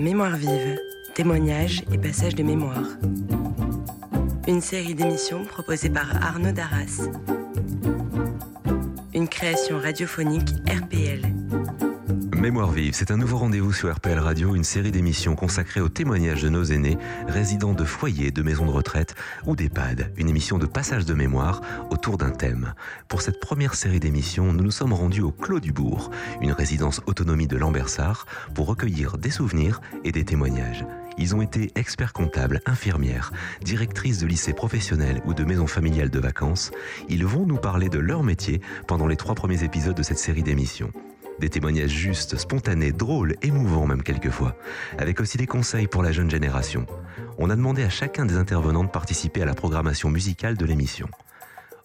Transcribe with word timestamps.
Mémoire 0.00 0.34
vive, 0.34 0.80
témoignages 1.12 1.82
et 1.92 1.98
passages 1.98 2.34
de 2.34 2.42
mémoire. 2.42 2.88
Une 4.48 4.62
série 4.62 4.94
d'émissions 4.94 5.44
proposée 5.44 5.90
par 5.90 6.16
Arnaud 6.24 6.52
Darras. 6.52 7.06
Une 9.12 9.28
création 9.28 9.78
radiophonique 9.78 10.54
RPL. 10.66 11.20
Mémoire 12.40 12.72
vive, 12.72 12.94
c'est 12.94 13.10
un 13.10 13.18
nouveau 13.18 13.36
rendez-vous 13.36 13.74
sur 13.74 13.94
RPL 13.94 14.18
Radio, 14.18 14.54
une 14.54 14.64
série 14.64 14.90
d'émissions 14.90 15.36
consacrées 15.36 15.82
aux 15.82 15.90
témoignages 15.90 16.42
de 16.42 16.48
nos 16.48 16.64
aînés, 16.64 16.96
résidents 17.28 17.74
de 17.74 17.84
foyers, 17.84 18.30
de 18.30 18.40
maisons 18.40 18.64
de 18.64 18.70
retraite 18.70 19.14
ou 19.44 19.54
d'EHPAD. 19.54 20.14
Une 20.16 20.30
émission 20.30 20.56
de 20.56 20.64
passage 20.64 21.04
de 21.04 21.12
mémoire 21.12 21.60
autour 21.90 22.16
d'un 22.16 22.30
thème. 22.30 22.72
Pour 23.08 23.20
cette 23.20 23.40
première 23.40 23.74
série 23.74 24.00
d'émissions, 24.00 24.54
nous 24.54 24.64
nous 24.64 24.70
sommes 24.70 24.94
rendus 24.94 25.20
au 25.20 25.32
Clos 25.32 25.60
du 25.60 25.70
Bourg, 25.70 26.10
une 26.40 26.52
résidence 26.52 27.02
autonomie 27.04 27.46
de 27.46 27.58
Lambersart, 27.58 28.24
pour 28.54 28.68
recueillir 28.68 29.18
des 29.18 29.30
souvenirs 29.30 29.82
et 30.04 30.10
des 30.10 30.24
témoignages. 30.24 30.86
Ils 31.18 31.34
ont 31.34 31.42
été 31.42 31.70
experts 31.74 32.14
comptables, 32.14 32.62
infirmières, 32.64 33.32
directrices 33.62 34.18
de 34.18 34.26
lycées 34.26 34.54
professionnels 34.54 35.20
ou 35.26 35.34
de 35.34 35.44
maisons 35.44 35.66
familiales 35.66 36.08
de 36.08 36.20
vacances. 36.20 36.70
Ils 37.10 37.26
vont 37.26 37.44
nous 37.44 37.58
parler 37.58 37.90
de 37.90 37.98
leur 37.98 38.22
métier 38.22 38.62
pendant 38.86 39.06
les 39.06 39.16
trois 39.16 39.34
premiers 39.34 39.62
épisodes 39.62 39.96
de 39.96 40.02
cette 40.02 40.18
série 40.18 40.42
d'émissions. 40.42 40.90
Des 41.40 41.48
témoignages 41.48 41.90
justes, 41.90 42.36
spontanés, 42.36 42.92
drôles, 42.92 43.34
émouvants 43.40 43.86
même 43.86 44.02
quelquefois, 44.02 44.56
avec 44.98 45.20
aussi 45.20 45.38
des 45.38 45.46
conseils 45.46 45.86
pour 45.86 46.02
la 46.02 46.12
jeune 46.12 46.30
génération. 46.30 46.84
On 47.38 47.48
a 47.48 47.56
demandé 47.56 47.82
à 47.82 47.88
chacun 47.88 48.26
des 48.26 48.34
intervenants 48.36 48.84
de 48.84 48.90
participer 48.90 49.40
à 49.40 49.46
la 49.46 49.54
programmation 49.54 50.10
musicale 50.10 50.58
de 50.58 50.66
l'émission. 50.66 51.08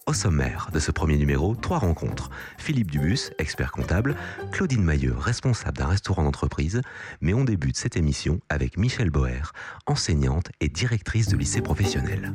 Au 0.04 0.12
sommaire 0.12 0.68
de 0.74 0.78
ce 0.78 0.90
premier 0.90 1.16
numéro, 1.16 1.54
trois 1.56 1.78
rencontres. 1.78 2.28
Philippe 2.58 2.90
Dubus, 2.90 3.30
expert 3.38 3.72
comptable, 3.72 4.14
Claudine 4.52 4.84
Mailleux, 4.84 5.16
responsable 5.18 5.78
d'un 5.78 5.86
restaurant 5.86 6.24
d'entreprise, 6.24 6.82
mais 7.22 7.32
on 7.32 7.44
débute 7.44 7.78
cette 7.78 7.96
émission 7.96 8.40
avec 8.50 8.76
Michel 8.76 9.08
Boer, 9.08 9.52
enseignante 9.86 10.50
et 10.60 10.68
directrice 10.68 11.28
de 11.28 11.36
lycée 11.38 11.62
professionnel. 11.62 12.34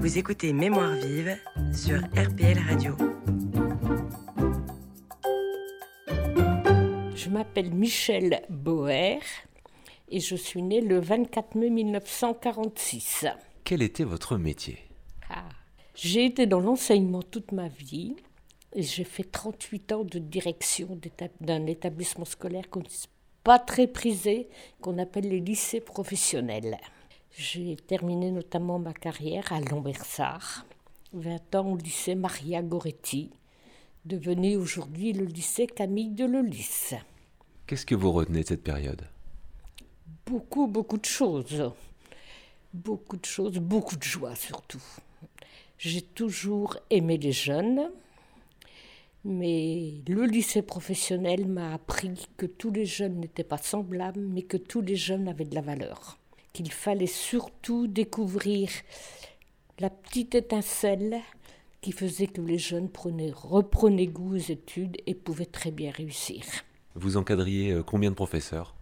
Vous 0.00 0.18
écoutez 0.18 0.52
Mémoire 0.52 0.92
vive 0.92 1.34
sur 1.72 1.98
RPL 2.14 2.58
Radio. 2.68 2.94
Je 7.22 7.28
m'appelle 7.28 7.70
Michel 7.74 8.40
Boer 8.48 9.20
et 10.08 10.20
je 10.20 10.34
suis 10.34 10.62
née 10.62 10.80
le 10.80 10.98
24 10.98 11.54
mai 11.54 11.68
1946. 11.68 13.26
Quel 13.62 13.82
était 13.82 14.04
votre 14.04 14.38
métier? 14.38 14.78
Ah. 15.28 15.44
J'ai 15.94 16.24
été 16.24 16.46
dans 16.46 16.60
l'enseignement 16.60 17.20
toute 17.22 17.52
ma 17.52 17.68
vie 17.68 18.16
et 18.72 18.80
j'ai 18.80 19.04
fait 19.04 19.30
38 19.30 19.92
ans 19.92 20.04
de 20.04 20.18
direction 20.18 20.98
d'un 21.42 21.66
établissement 21.66 22.24
scolaire 22.24 22.70
qu'on 22.70 22.84
pas 23.44 23.58
très 23.58 23.86
prisé, 23.86 24.48
qu'on 24.80 24.96
appelle 24.96 25.28
les 25.28 25.40
lycées 25.40 25.80
professionnels. 25.80 26.78
J'ai 27.32 27.76
terminé 27.76 28.30
notamment 28.30 28.78
ma 28.78 28.94
carrière 28.94 29.52
à 29.52 29.60
Lambersart, 29.60 30.64
20 31.12 31.54
ans 31.54 31.72
au 31.72 31.76
lycée 31.76 32.14
Maria 32.14 32.62
Goretti, 32.62 33.30
devenu 34.04 34.56
aujourd'hui 34.56 35.12
le 35.12 35.24
lycée 35.24 35.66
Camille 35.66 36.10
de 36.10 36.24
Lelis. 36.24 36.94
Qu'est-ce 37.66 37.86
que 37.86 37.94
vous 37.94 38.12
retenez 38.12 38.42
de 38.42 38.48
cette 38.48 38.62
période? 38.62 39.02
Beaucoup, 40.26 40.66
beaucoup 40.66 40.98
de 40.98 41.04
choses. 41.04 41.72
Beaucoup 42.72 43.16
de 43.16 43.24
choses, 43.24 43.58
beaucoup 43.58 43.96
de 43.96 44.02
joie 44.02 44.34
surtout. 44.36 44.82
J'ai 45.78 46.02
toujours 46.02 46.76
aimé 46.90 47.16
les 47.16 47.32
jeunes, 47.32 47.90
mais 49.24 49.94
le 50.06 50.24
lycée 50.24 50.62
professionnel 50.62 51.46
m'a 51.46 51.74
appris 51.74 52.28
que 52.36 52.46
tous 52.46 52.70
les 52.70 52.86
jeunes 52.86 53.18
n'étaient 53.18 53.44
pas 53.44 53.58
semblables, 53.58 54.20
mais 54.20 54.42
que 54.42 54.56
tous 54.56 54.82
les 54.82 54.96
jeunes 54.96 55.26
avaient 55.26 55.44
de 55.44 55.54
la 55.54 55.62
valeur. 55.62 56.18
Qu'il 56.52 56.70
fallait 56.70 57.06
surtout 57.06 57.86
découvrir 57.86 58.70
la 59.78 59.90
petite 59.90 60.34
étincelle 60.34 61.20
qui 61.80 61.92
faisait 61.92 62.26
que 62.26 62.40
les 62.40 62.58
jeunes 62.58 62.88
prenaient, 62.88 63.32
reprenaient 63.34 64.06
goût 64.06 64.34
aux 64.34 64.50
études 64.50 64.96
et 65.06 65.14
pouvaient 65.14 65.46
très 65.46 65.70
bien 65.70 65.90
réussir. 65.90 66.44
Vous 66.94 67.16
encadriez 67.16 67.72
euh, 67.72 67.82
combien 67.82 68.10
de 68.10 68.16
professeurs? 68.16 68.74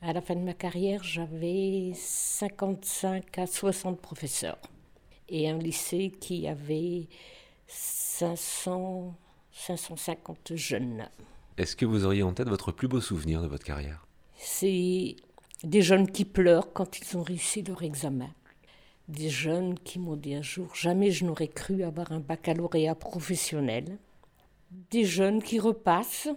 À 0.00 0.12
la 0.12 0.20
fin 0.20 0.34
de 0.34 0.40
ma 0.40 0.54
carrière, 0.54 1.02
j'avais 1.04 1.92
55 1.94 3.38
à 3.38 3.46
60 3.46 4.00
professeurs 4.00 4.58
et 5.28 5.48
un 5.48 5.58
lycée 5.58 6.12
qui 6.20 6.46
avait 6.46 7.08
500, 7.66 9.14
550 9.52 10.56
jeunes. 10.56 11.08
Est-ce 11.56 11.76
que 11.76 11.86
vous 11.86 12.04
auriez 12.04 12.22
en 12.22 12.32
tête 12.32 12.48
votre 12.48 12.72
plus 12.72 12.88
beau 12.88 13.00
souvenir 13.00 13.42
de 13.42 13.46
votre 13.46 13.64
carrière? 13.64 14.06
C'est 14.36 15.16
des 15.62 15.82
jeunes 15.82 16.10
qui 16.10 16.24
pleurent 16.24 16.72
quand 16.72 16.98
ils 16.98 17.16
ont 17.16 17.22
réussi 17.22 17.62
leur 17.62 17.82
examen. 17.82 18.30
Des 19.08 19.30
jeunes 19.30 19.78
qui 19.78 19.98
m'ont 19.98 20.16
dit 20.16 20.34
un 20.34 20.42
jour 20.42 20.74
jamais 20.74 21.10
je 21.10 21.24
n'aurais 21.24 21.48
cru 21.48 21.82
avoir 21.82 22.12
un 22.12 22.20
baccalauréat 22.20 22.94
professionnel. 22.94 23.98
Des 24.90 25.04
jeunes 25.04 25.42
qui 25.42 25.58
repassent 25.58 26.28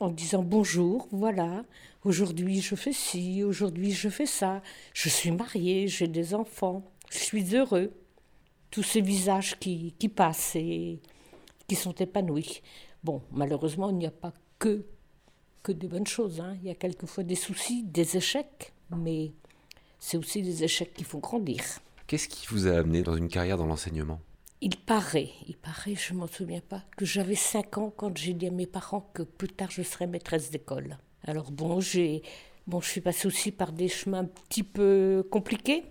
en 0.00 0.08
disant 0.08 0.42
bonjour, 0.42 1.08
voilà, 1.10 1.64
aujourd'hui 2.04 2.60
je 2.60 2.76
fais 2.76 2.92
ci, 2.92 3.42
aujourd'hui 3.42 3.92
je 3.92 4.08
fais 4.08 4.26
ça, 4.26 4.62
je 4.92 5.08
suis 5.08 5.30
mariée, 5.32 5.88
j'ai 5.88 6.08
des 6.08 6.34
enfants, 6.34 6.82
je 7.10 7.18
suis 7.18 7.54
heureux. 7.54 7.92
Tous 8.70 8.82
ces 8.82 9.00
visages 9.00 9.58
qui, 9.60 9.94
qui 9.98 10.08
passent 10.08 10.56
et 10.56 11.00
qui 11.68 11.76
sont 11.76 11.94
épanouis. 11.94 12.60
Bon, 13.04 13.22
malheureusement, 13.30 13.90
il 13.90 13.96
n'y 13.98 14.06
a 14.06 14.10
pas 14.10 14.32
que, 14.58 14.84
que 15.62 15.70
des 15.70 15.86
bonnes 15.86 16.06
choses. 16.06 16.40
Hein. 16.40 16.56
Il 16.60 16.66
y 16.66 16.70
a 16.70 16.74
quelquefois 16.74 17.22
des 17.22 17.36
soucis, 17.36 17.84
des 17.84 18.16
échecs, 18.16 18.72
mais 18.96 19.32
c'est 20.00 20.16
aussi 20.16 20.42
des 20.42 20.64
échecs 20.64 20.92
qui 20.92 21.04
font 21.04 21.18
grandir. 21.18 21.62
Qu'est-ce 22.06 22.28
qui 22.28 22.46
vous 22.48 22.66
a 22.66 22.72
amené 22.72 23.02
dans 23.02 23.16
une 23.16 23.28
carrière 23.28 23.56
dans 23.56 23.66
l'enseignement? 23.66 24.20
Il 24.60 24.76
paraît, 24.76 25.30
il 25.48 25.56
paraît, 25.56 25.94
je 25.94 26.12
m'en 26.12 26.26
souviens 26.26 26.60
pas, 26.60 26.82
que 26.96 27.06
j'avais 27.06 27.34
5 27.34 27.78
ans 27.78 27.92
quand 27.96 28.16
j'ai 28.16 28.34
dit 28.34 28.46
à 28.46 28.50
mes 28.50 28.66
parents 28.66 29.10
que 29.14 29.22
plus 29.22 29.48
tard 29.48 29.70
je 29.70 29.82
serais 29.82 30.06
maîtresse 30.06 30.50
d'école. 30.50 30.98
Alors 31.26 31.50
bon, 31.50 31.80
j'ai 31.80 32.22
bon, 32.66 32.80
je 32.82 32.88
suis 32.88 33.00
passée 33.00 33.26
aussi 33.26 33.52
par 33.52 33.72
des 33.72 33.88
chemins 33.88 34.20
un 34.20 34.24
petit 34.26 34.62
peu 34.62 35.26
compliqués. 35.30 35.84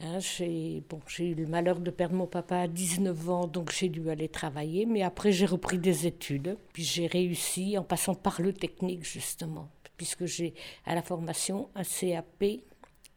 Hein, 0.00 0.18
j'ai 0.18 0.82
bon, 0.88 1.00
j'ai 1.06 1.28
eu 1.28 1.34
le 1.34 1.46
malheur 1.46 1.78
de 1.78 1.90
perdre 1.90 2.16
mon 2.16 2.26
papa 2.26 2.56
à 2.56 2.68
19 2.68 3.30
ans, 3.30 3.46
donc 3.46 3.70
j'ai 3.70 3.90
dû 3.90 4.08
aller 4.08 4.28
travailler. 4.28 4.86
Mais 4.86 5.02
après, 5.02 5.30
j'ai 5.30 5.46
repris 5.46 5.78
des 5.78 6.06
études. 6.06 6.56
Puis 6.72 6.84
j'ai 6.84 7.06
réussi 7.06 7.76
en 7.76 7.84
passant 7.84 8.14
par 8.14 8.40
le 8.40 8.54
technique, 8.54 9.04
justement, 9.04 9.70
puisque 9.98 10.24
j'ai 10.24 10.54
à 10.86 10.94
la 10.94 11.02
formation 11.02 11.68
un 11.74 11.84
CAP, 11.84 12.44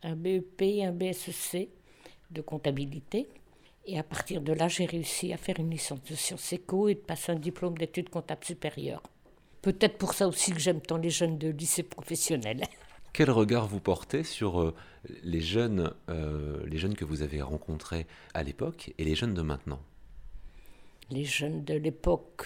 un 0.03 0.15
BEP 0.15 0.61
un 0.83 0.91
BSC 0.91 1.69
de 2.31 2.41
comptabilité. 2.41 3.27
Et 3.85 3.97
à 3.97 4.03
partir 4.03 4.41
de 4.41 4.51
là, 4.51 4.67
j'ai 4.67 4.85
réussi 4.85 5.31
à 5.31 5.37
faire 5.37 5.59
une 5.59 5.69
licence 5.69 6.03
de 6.03 6.15
sciences 6.15 6.51
éco 6.51 6.89
et 6.89 6.95
de 6.95 6.99
passer 6.99 7.31
un 7.31 7.35
diplôme 7.35 7.77
d'études 7.77 8.09
comptables 8.09 8.43
supérieures. 8.43 9.03
Peut-être 9.61 9.97
pour 9.97 10.13
ça 10.13 10.27
aussi 10.27 10.51
que 10.51 10.59
j'aime 10.59 10.81
tant 10.81 10.97
les 10.97 11.09
jeunes 11.09 11.37
de 11.37 11.49
lycée 11.49 11.83
professionnel. 11.83 12.63
Quel 13.13 13.31
regard 13.31 13.67
vous 13.67 13.79
portez 13.79 14.23
sur 14.23 14.61
euh, 14.61 14.75
les 15.23 15.41
jeunes, 15.41 15.93
euh, 16.09 16.63
les 16.67 16.77
jeunes 16.77 16.95
que 16.95 17.05
vous 17.05 17.21
avez 17.21 17.41
rencontrés 17.41 18.05
à 18.33 18.43
l'époque 18.43 18.93
et 18.97 19.03
les 19.03 19.15
jeunes 19.15 19.33
de 19.33 19.41
maintenant? 19.41 19.81
Les 21.09 21.23
jeunes 21.23 21.63
de 21.63 21.73
l'époque, 21.73 22.45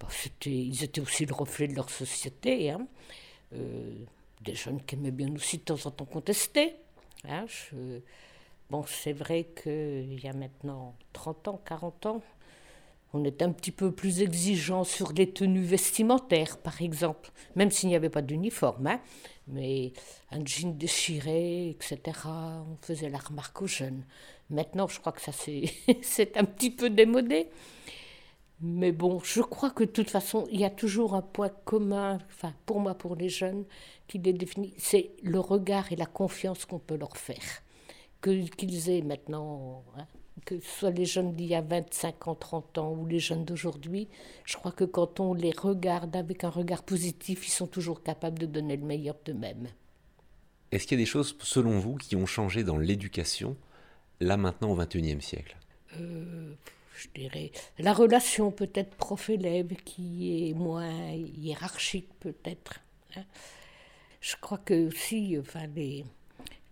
bah, 0.00 0.08
ils 0.44 0.82
étaient 0.82 1.00
aussi 1.00 1.24
le 1.24 1.32
reflet 1.32 1.68
de 1.68 1.74
leur 1.74 1.88
société. 1.88 2.70
Hein. 2.70 2.86
Euh, 3.54 3.94
des 4.42 4.54
jeunes 4.54 4.82
qui 4.82 4.96
aimaient 4.96 5.12
bien 5.12 5.32
aussi 5.34 5.58
de 5.58 5.62
temps 5.62 5.86
en 5.86 5.90
temps 5.90 6.04
contester. 6.04 6.74
Hein. 7.24 7.46
Je, 7.46 8.00
Bon, 8.70 8.84
c'est 8.86 9.12
vrai 9.12 9.48
qu'il 9.62 10.18
y 10.22 10.28
a 10.28 10.32
maintenant 10.32 10.94
30 11.12 11.48
ans, 11.48 11.60
40 11.64 12.06
ans, 12.06 12.22
on 13.14 13.24
est 13.24 13.42
un 13.42 13.52
petit 13.52 13.70
peu 13.70 13.92
plus 13.92 14.22
exigeant 14.22 14.84
sur 14.84 15.12
les 15.12 15.30
tenues 15.30 15.64
vestimentaires, 15.64 16.56
par 16.58 16.80
exemple, 16.80 17.30
même 17.56 17.70
s'il 17.70 17.90
n'y 17.90 17.96
avait 17.96 18.08
pas 18.08 18.22
d'uniforme. 18.22 18.86
Hein. 18.86 19.00
mais 19.48 19.92
un 20.30 20.44
jean 20.44 20.74
déchiré, 20.76 21.70
etc., 21.70 22.00
on 22.26 22.76
faisait 22.80 23.10
la 23.10 23.18
remarque 23.18 23.60
aux 23.60 23.66
jeunes. 23.66 24.04
Maintenant, 24.50 24.88
je 24.88 24.98
crois 25.00 25.12
que 25.12 25.20
ça, 25.20 25.32
c'est 26.02 26.36
un 26.36 26.44
petit 26.44 26.70
peu 26.70 26.88
démodé. 26.90 27.48
Mais 28.60 28.92
bon, 28.92 29.20
je 29.24 29.42
crois 29.42 29.70
que 29.70 29.84
de 29.84 29.90
toute 29.90 30.08
façon, 30.08 30.46
il 30.50 30.60
y 30.60 30.64
a 30.64 30.70
toujours 30.70 31.14
un 31.14 31.22
point 31.22 31.50
commun, 31.64 32.18
enfin, 32.30 32.54
pour 32.64 32.80
moi, 32.80 32.94
pour 32.94 33.16
les 33.16 33.28
jeunes, 33.28 33.64
qui 34.06 34.18
les 34.18 34.32
définit, 34.32 34.72
c'est 34.78 35.10
le 35.22 35.40
regard 35.40 35.92
et 35.92 35.96
la 35.96 36.06
confiance 36.06 36.64
qu'on 36.64 36.78
peut 36.78 36.96
leur 36.96 37.16
faire 37.16 37.62
qu'ils 38.22 38.90
aient 38.90 39.02
maintenant, 39.02 39.84
hein, 39.96 40.06
que 40.44 40.58
ce 40.60 40.78
soit 40.78 40.90
les 40.90 41.04
jeunes 41.04 41.32
d'il 41.32 41.46
y 41.46 41.54
a 41.54 41.60
25 41.60 42.28
ans, 42.28 42.34
30 42.34 42.78
ans 42.78 42.92
ou 42.92 43.06
les 43.06 43.18
jeunes 43.18 43.44
d'aujourd'hui, 43.44 44.08
je 44.44 44.56
crois 44.56 44.72
que 44.72 44.84
quand 44.84 45.20
on 45.20 45.34
les 45.34 45.52
regarde 45.52 46.16
avec 46.16 46.44
un 46.44 46.50
regard 46.50 46.82
positif, 46.82 47.46
ils 47.46 47.50
sont 47.50 47.66
toujours 47.66 48.02
capables 48.02 48.38
de 48.38 48.46
donner 48.46 48.76
le 48.76 48.84
meilleur 48.84 49.16
d'eux-mêmes. 49.24 49.68
Est-ce 50.70 50.86
qu'il 50.86 50.98
y 50.98 51.02
a 51.02 51.04
des 51.04 51.10
choses, 51.10 51.36
selon 51.40 51.78
vous, 51.78 51.96
qui 51.96 52.16
ont 52.16 52.26
changé 52.26 52.64
dans 52.64 52.78
l'éducation, 52.78 53.56
là 54.20 54.36
maintenant 54.36 54.70
au 54.70 54.76
XXIe 54.76 55.20
siècle? 55.20 55.56
Euh, 55.98 56.54
Je 56.96 57.08
dirais 57.14 57.52
la 57.78 57.92
relation 57.92 58.50
peut-être 58.50 58.94
prof-élève 58.96 59.74
qui 59.84 60.48
est 60.48 60.54
moins 60.54 61.10
hiérarchique 61.12 62.08
peut-être. 62.20 62.80
Hein 63.16 63.24
je 64.22 64.36
crois 64.40 64.58
que 64.58 64.88
aussi, 64.88 65.36
enfin, 65.38 65.66
les, 65.74 66.04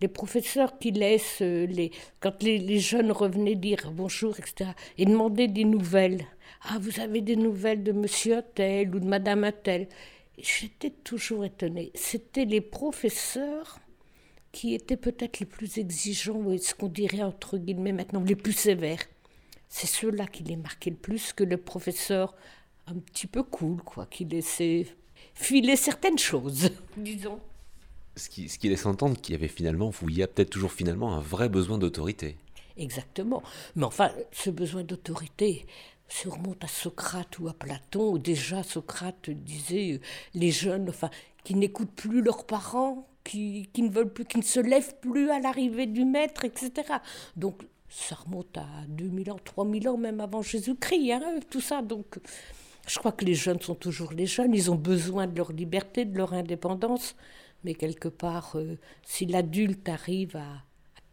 les 0.01 0.07
professeurs 0.07 0.79
qui 0.79 0.91
laissent, 0.91 1.41
euh, 1.41 1.65
les, 1.67 1.91
quand 2.19 2.41
les, 2.41 2.79
jeunes 2.79 3.11
revenaient 3.11 3.55
dire 3.55 3.91
bonjour, 3.91 4.37
etc., 4.39 4.71
et 4.97 5.05
demandaient 5.05 5.47
des 5.47 5.63
nouvelles. 5.63 6.25
Ah, 6.63 6.77
vous 6.79 6.99
avez 6.99 7.21
des 7.21 7.35
nouvelles 7.35 7.83
de 7.83 7.91
monsieur 7.91 8.41
tel 8.55 8.93
ou 8.95 8.99
de 8.99 9.07
madame 9.07 9.51
tel 9.63 9.87
J'étais 10.37 10.89
toujours 10.89 11.45
étonnée. 11.45 11.91
C'était 11.93 12.45
les 12.45 12.61
professeurs 12.61 13.79
qui 14.51 14.73
étaient 14.73 14.97
peut-être 14.97 15.39
les 15.39 15.45
plus 15.45 15.77
exigeants, 15.77 16.37
ou 16.37 16.57
ce 16.57 16.73
qu'on 16.73 16.87
dirait 16.87 17.23
entre 17.23 17.57
guillemets 17.57 17.93
maintenant, 17.93 18.23
les 18.23 18.35
plus 18.35 18.53
sévères. 18.53 19.03
C'est 19.69 19.87
ceux-là 19.87 20.25
qui 20.27 20.43
les 20.43 20.57
marquaient 20.57 20.89
le 20.89 20.95
plus 20.95 21.31
que 21.31 21.43
le 21.43 21.57
professeur 21.57 22.35
un 22.87 22.95
petit 22.95 23.27
peu 23.27 23.43
cool, 23.43 23.81
quoi, 23.83 24.07
qui 24.07 24.25
laissait 24.25 24.87
filer 25.33 25.75
certaines 25.75 26.17
choses, 26.17 26.71
disons. 26.97 27.39
Ce 28.21 28.29
qui, 28.29 28.69
laisse 28.69 28.85
entendre 28.85 29.19
qu'il 29.19 29.33
y 29.33 29.37
avait 29.37 29.47
finalement, 29.47 29.91
il 30.07 30.15
y 30.15 30.21
a 30.21 30.27
peut-être 30.27 30.51
toujours 30.51 30.71
finalement 30.71 31.15
un 31.15 31.19
vrai 31.19 31.49
besoin 31.49 31.79
d'autorité. 31.79 32.37
Exactement. 32.77 33.41
Mais 33.75 33.85
enfin, 33.85 34.11
ce 34.31 34.51
besoin 34.51 34.83
d'autorité 34.83 35.65
se 36.07 36.29
remonte 36.29 36.63
à 36.63 36.67
Socrate 36.67 37.39
ou 37.39 37.47
à 37.47 37.53
Platon, 37.53 38.17
déjà 38.17 38.63
Socrate 38.63 39.29
disait 39.29 39.93
euh, 39.93 39.99
les 40.35 40.51
jeunes, 40.51 40.89
enfin, 40.89 41.09
qui 41.43 41.55
n'écoutent 41.55 41.95
plus 41.95 42.21
leurs 42.21 42.45
parents, 42.45 43.07
qui, 43.23 43.69
qui, 43.73 43.81
ne 43.81 43.89
veulent 43.89 44.13
plus, 44.13 44.25
qui 44.25 44.37
ne 44.37 44.43
se 44.43 44.59
lèvent 44.59 44.95
plus 44.99 45.31
à 45.31 45.39
l'arrivée 45.39 45.87
du 45.87 46.05
maître, 46.05 46.45
etc. 46.45 46.71
Donc 47.35 47.63
ça 47.89 48.15
remonte 48.15 48.57
à 48.57 48.67
2000 48.89 49.31
ans, 49.31 49.39
3000 49.43 49.89
ans, 49.89 49.97
même 49.97 50.19
avant 50.19 50.41
Jésus-Christ, 50.41 51.11
hein, 51.11 51.39
tout 51.49 51.61
ça. 51.61 51.81
Donc 51.81 52.19
je 52.87 52.99
crois 52.99 53.13
que 53.13 53.25
les 53.25 53.35
jeunes 53.35 53.61
sont 53.61 53.75
toujours 53.75 54.11
les 54.11 54.27
jeunes, 54.27 54.53
ils 54.53 54.69
ont 54.69 54.75
besoin 54.75 55.27
de 55.27 55.35
leur 55.35 55.51
liberté, 55.51 56.05
de 56.05 56.17
leur 56.17 56.33
indépendance, 56.33 57.15
mais 57.63 57.73
quelque 57.73 58.07
part, 58.07 58.53
euh, 58.55 58.77
si 59.03 59.25
l'adulte 59.25 59.87
arrive 59.89 60.35
à, 60.35 60.63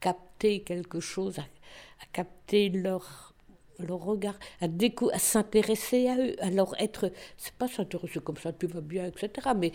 capter 0.00 0.62
quelque 0.62 1.00
chose, 1.00 1.38
à, 1.38 2.06
capter 2.12 2.68
leur, 2.68 3.34
leur 3.78 3.98
regard, 3.98 4.38
à, 4.60 4.66
à 4.66 5.18
s'intéresser 5.18 6.08
à 6.08 6.16
eux, 6.18 6.36
à 6.40 6.50
leur 6.50 6.80
être, 6.80 7.10
c'est 7.36 7.54
pas 7.54 7.68
s'intéresser 7.68 8.20
comme 8.20 8.36
ça, 8.36 8.52
tout 8.52 8.68
va 8.68 8.80
bien, 8.80 9.06
etc., 9.06 9.48
mais 9.56 9.72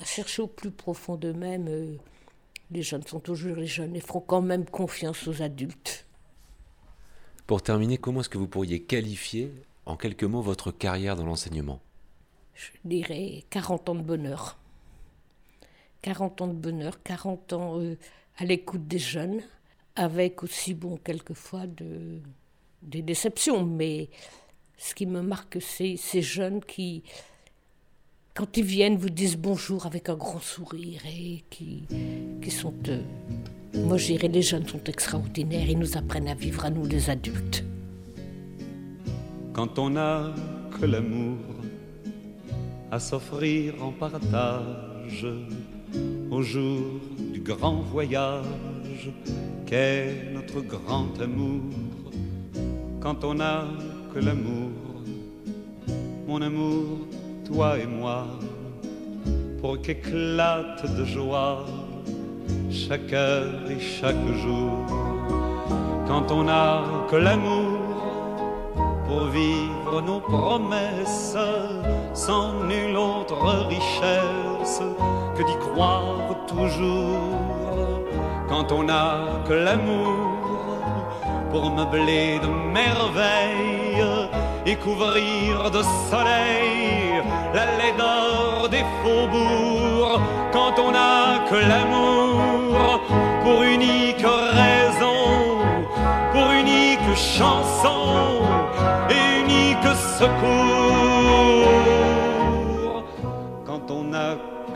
à 0.00 0.04
chercher 0.04 0.42
au 0.42 0.46
plus 0.46 0.70
profond 0.70 1.16
d'eux-mêmes, 1.16 1.68
euh, 1.68 1.96
les 2.70 2.82
jeunes 2.82 3.02
sont 3.06 3.20
toujours 3.20 3.56
les 3.56 3.66
jeunes 3.66 3.96
et 3.96 4.00
feront 4.00 4.20
quand 4.20 4.42
même 4.42 4.64
confiance 4.64 5.26
aux 5.28 5.42
adultes. 5.42 6.06
Pour 7.46 7.62
terminer, 7.62 7.96
comment 7.96 8.20
est-ce 8.20 8.28
que 8.28 8.38
vous 8.38 8.48
pourriez 8.48 8.82
qualifier 8.82 9.52
en 9.84 9.96
quelques 9.96 10.24
mots 10.24 10.42
votre 10.42 10.72
carrière 10.72 11.16
dans 11.16 11.24
l'enseignement? 11.24 11.80
Je 12.54 12.70
dirais 12.84 13.44
40 13.50 13.88
ans 13.90 13.94
de 13.94 14.02
bonheur. 14.02 14.58
40 16.02 16.40
ans 16.42 16.46
de 16.48 16.52
bonheur, 16.52 17.02
40 17.02 17.52
ans 17.52 17.80
euh, 17.80 17.96
à 18.38 18.44
l'écoute 18.44 18.86
des 18.86 18.98
jeunes, 18.98 19.40
avec 19.94 20.42
aussi, 20.42 20.74
bon, 20.74 20.98
quelquefois 20.98 21.66
de, 21.66 22.20
des 22.82 23.02
déceptions, 23.02 23.64
mais 23.64 24.08
ce 24.76 24.94
qui 24.94 25.06
me 25.06 25.22
marque, 25.22 25.58
c'est 25.60 25.96
ces 25.96 26.22
jeunes 26.22 26.60
qui, 26.60 27.02
quand 28.34 28.56
ils 28.56 28.64
viennent, 28.64 28.96
vous 28.96 29.10
disent 29.10 29.36
bonjour 29.36 29.86
avec 29.86 30.08
un 30.08 30.16
grand 30.16 30.40
sourire 30.40 31.00
et 31.06 31.44
qui, 31.50 31.84
qui 32.42 32.50
sont. 32.50 32.74
Euh, 32.88 33.02
moi, 33.74 33.96
je 33.96 34.06
dirais, 34.06 34.28
les 34.28 34.42
jeunes 34.42 34.66
sont 34.66 34.84
extraordinaires, 34.84 35.68
ils 35.68 35.78
nous 35.78 35.96
apprennent 35.96 36.28
à 36.28 36.34
vivre 36.34 36.64
à 36.64 36.70
nous, 36.70 36.86
les 36.86 37.10
adultes 37.10 37.64
quand 39.56 39.78
on 39.78 39.88
n'a 39.88 40.34
que 40.78 40.84
l'amour 40.84 41.38
à 42.90 43.00
s'offrir 43.00 43.82
en 43.82 43.90
partage 43.90 45.26
au 46.30 46.42
jour 46.42 46.82
du 47.32 47.40
grand 47.40 47.82
voyage 47.92 49.10
qu'est 49.66 50.32
notre 50.32 50.60
grand 50.60 51.20
amour. 51.20 51.62
Quand 53.00 53.24
on 53.24 53.34
n'a 53.34 53.64
que 54.14 54.20
l'amour, 54.20 54.70
mon 56.26 56.42
amour, 56.42 57.06
toi 57.44 57.78
et 57.78 57.86
moi, 57.86 58.26
pour 59.60 59.80
qu'éclate 59.80 60.96
de 60.96 61.04
joie 61.04 61.66
chaque 62.70 63.12
heure 63.12 63.70
et 63.70 63.80
chaque 63.80 64.26
jour. 64.42 64.86
Quand 66.06 66.30
on 66.30 66.44
n'a 66.44 66.82
que 67.10 67.16
l'amour, 67.16 67.78
pour 69.06 69.26
vivre 69.26 70.02
nos 70.04 70.20
promesses 70.20 71.36
sans 72.12 72.64
nulle 72.64 72.96
autre 72.96 73.66
richesse 73.68 74.82
que 75.36 75.42
d'y 75.42 75.56
croire 75.56 76.34
toujours. 76.46 78.10
Quand 78.48 78.72
on 78.72 78.84
n'a 78.84 79.42
que 79.46 79.52
l'amour 79.52 80.16
pour 81.50 81.70
meubler 81.70 82.38
de 82.38 82.48
merveilles 82.78 84.28
et 84.66 84.76
couvrir 84.76 85.70
de 85.70 85.82
soleil 86.10 87.22
la 87.54 87.66
laideur 87.80 88.68
des 88.70 88.84
faubourgs. 89.02 90.20
Quand 90.52 90.74
on 90.78 90.90
n'a 90.92 91.44
que 91.50 91.56
l'amour 91.70 93.00
pour 93.42 93.62
unique 93.62 94.26
raison 94.62 95.20
pour 96.32 96.50
unique 96.52 97.14
chanson 97.14 98.06
secours 100.18 100.36
quand 100.36 100.44
on 101.48 101.82
n'a 101.82 101.95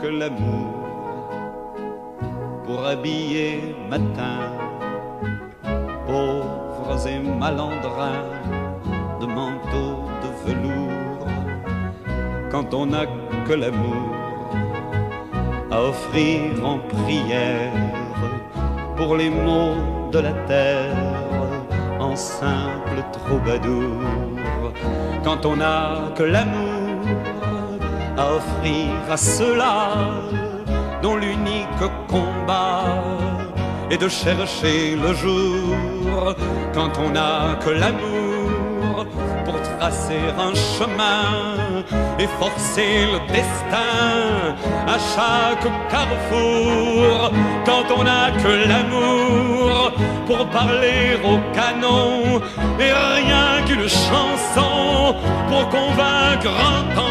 l'amour 0.07 0.89
pour 2.65 2.85
habiller 2.85 3.75
matin 3.89 4.39
pauvres 6.07 7.07
et 7.07 7.19
malandrins 7.19 8.25
de 9.19 9.25
manteaux 9.25 10.03
de 10.23 10.29
velours. 10.45 11.27
Quand 12.49 12.73
on 12.73 12.87
n'a 12.87 13.05
que 13.47 13.53
l'amour 13.53 14.15
à 15.71 15.81
offrir 15.81 16.65
en 16.65 16.79
prière 16.79 17.71
pour 18.97 19.15
les 19.15 19.29
maux 19.29 20.09
de 20.11 20.19
la 20.19 20.33
terre 20.45 20.95
en 21.99 22.15
simple 22.15 22.99
troubadour. 23.13 24.01
Quand 25.23 25.45
on 25.45 25.55
n'a 25.55 26.11
que 26.15 26.23
l'amour 26.23 26.80
à 28.17 28.33
offrir 28.33 28.91
à 29.09 29.17
ceux-là 29.17 29.95
dont 31.01 31.15
l'unique 31.15 31.85
combat 32.07 32.83
est 33.89 33.97
de 33.97 34.07
chercher 34.07 34.95
le 34.95 35.13
jour 35.13 36.35
quand 36.73 36.91
on 37.03 37.09
n'a 37.09 37.55
que 37.63 37.71
l'amour 37.71 39.05
pour 39.45 39.61
tracer 39.61 40.23
un 40.37 40.53
chemin 40.53 41.83
et 42.19 42.27
forcer 42.39 43.07
le 43.13 43.19
destin 43.33 44.55
à 44.87 44.97
chaque 45.13 45.67
carrefour 45.89 47.31
quand 47.65 47.85
on 47.97 48.03
n'a 48.03 48.31
que 48.43 48.53
l'amour 48.69 49.91
pour 50.27 50.45
parler 50.47 51.17
au 51.23 51.37
canon 51.53 52.41
et 52.79 52.91
rien 52.91 53.65
qu'une 53.65 53.89
chanson 53.89 55.15
pour 55.49 55.67
convaincre 55.69 56.47
un 56.47 56.95
tambour. 56.95 57.10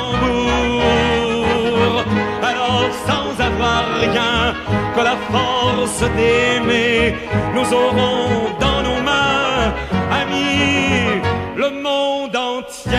Force 5.91 6.11
d'aimer, 6.17 7.15
nous 7.55 7.73
aurons 7.73 8.51
dans 8.61 8.83
nos 8.83 9.03
mains, 9.03 9.75
amis, 10.11 11.21
le 11.57 11.71
monde 11.71 12.37
entier. 12.37 12.91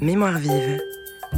Mémoire 0.00 0.38
vive, 0.38 0.80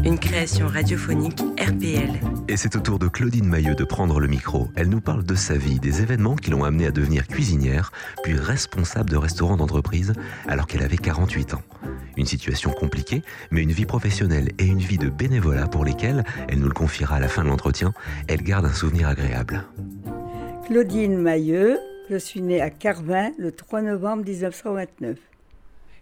une 0.08 0.18
création 0.18 0.68
radiophonique 0.68 1.38
RPL. 1.60 2.18
Et 2.48 2.56
c'est 2.56 2.76
au 2.76 2.80
tour 2.80 2.98
de 2.98 3.08
Claudine 3.08 3.44
Mailleux 3.44 3.74
de 3.74 3.84
prendre 3.84 4.20
le 4.20 4.26
micro. 4.26 4.68
Elle 4.74 4.88
nous 4.88 5.02
parle 5.02 5.22
de 5.22 5.34
sa 5.34 5.54
vie, 5.54 5.78
des 5.80 6.00
événements 6.00 6.34
qui 6.34 6.50
l'ont 6.50 6.64
amenée 6.64 6.86
à 6.86 6.90
devenir 6.90 7.28
cuisinière, 7.28 7.92
puis 8.22 8.32
responsable 8.32 9.10
de 9.10 9.18
restaurant 9.18 9.58
d'entreprise 9.58 10.14
alors 10.46 10.66
qu'elle 10.66 10.82
avait 10.82 10.96
48 10.96 11.52
ans. 11.52 11.62
Une 12.16 12.24
situation 12.24 12.70
compliquée, 12.70 13.20
mais 13.50 13.62
une 13.62 13.72
vie 13.72 13.84
professionnelle 13.84 14.48
et 14.58 14.64
une 14.64 14.78
vie 14.78 14.96
de 14.96 15.10
bénévolat 15.10 15.66
pour 15.66 15.84
lesquelles, 15.84 16.24
elle 16.48 16.60
nous 16.60 16.68
le 16.68 16.74
confiera 16.74 17.16
à 17.16 17.20
la 17.20 17.28
fin 17.28 17.44
de 17.44 17.48
l'entretien, 17.48 17.92
elle 18.28 18.42
garde 18.42 18.64
un 18.64 18.72
souvenir 18.72 19.08
agréable. 19.08 19.66
Claudine 20.66 21.18
Mailleux, 21.18 21.78
je 22.08 22.16
suis 22.16 22.40
née 22.40 22.62
à 22.62 22.70
Carvin 22.70 23.32
le 23.36 23.52
3 23.52 23.82
novembre 23.82 24.24
1929. 24.24 25.18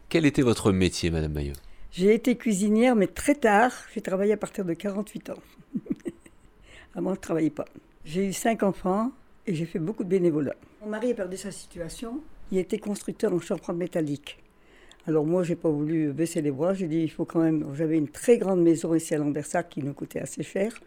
Quel 0.09 0.27
était 0.27 0.43
votre 0.43 0.71
métier, 0.71 1.11
Madame 1.11 1.33
Mailleux 1.33 1.55
j'ai 1.97 2.12
été 2.12 2.37
cuisinière, 2.37 2.95
mais 2.95 3.07
très 3.07 3.35
tard. 3.35 3.73
J'ai 3.95 4.03
travaillé 4.03 4.35
à 4.35 4.37
partir 4.37 4.67
de 4.67 4.75
48 4.75 5.31
ans. 5.31 5.38
Avant, 6.95 7.15
je 7.15 7.17
ne 7.17 7.23
travaillais 7.23 7.49
pas. 7.49 7.65
J'ai 8.05 8.26
eu 8.26 8.35
cinq 8.35 8.62
enfants 8.62 9.12
et 9.47 9.55
j'ai 9.55 9.65
fait 9.65 9.79
beaucoup 9.79 10.05
de 10.05 10.11
bénévolat. 10.11 10.57
Mon 10.83 10.88
mari 10.88 11.12
a 11.12 11.15
perdu 11.15 11.38
sa 11.38 11.50
situation. 11.50 12.21
Il 12.53 12.59
était 12.59 12.76
constructeur 12.76 13.33
en 13.33 13.41
charpente 13.41 13.79
métallique. 13.79 14.37
Alors 15.07 15.25
moi, 15.25 15.43
j'ai 15.43 15.57
pas 15.57 15.71
voulu 15.71 16.12
baisser 16.12 16.43
les 16.43 16.50
bras. 16.50 16.75
J'ai 16.75 16.87
dit, 16.87 17.00
il 17.00 17.11
faut 17.11 17.25
quand 17.25 17.41
même. 17.41 17.65
J'avais 17.75 17.97
une 17.97 18.09
très 18.09 18.37
grande 18.37 18.61
maison 18.61 18.95
ici 18.95 19.15
à 19.15 19.19
Lambersac 19.19 19.71
qui 19.71 19.83
nous 19.83 19.95
coûtait 19.95 20.21
assez 20.21 20.43
cher, 20.43 20.79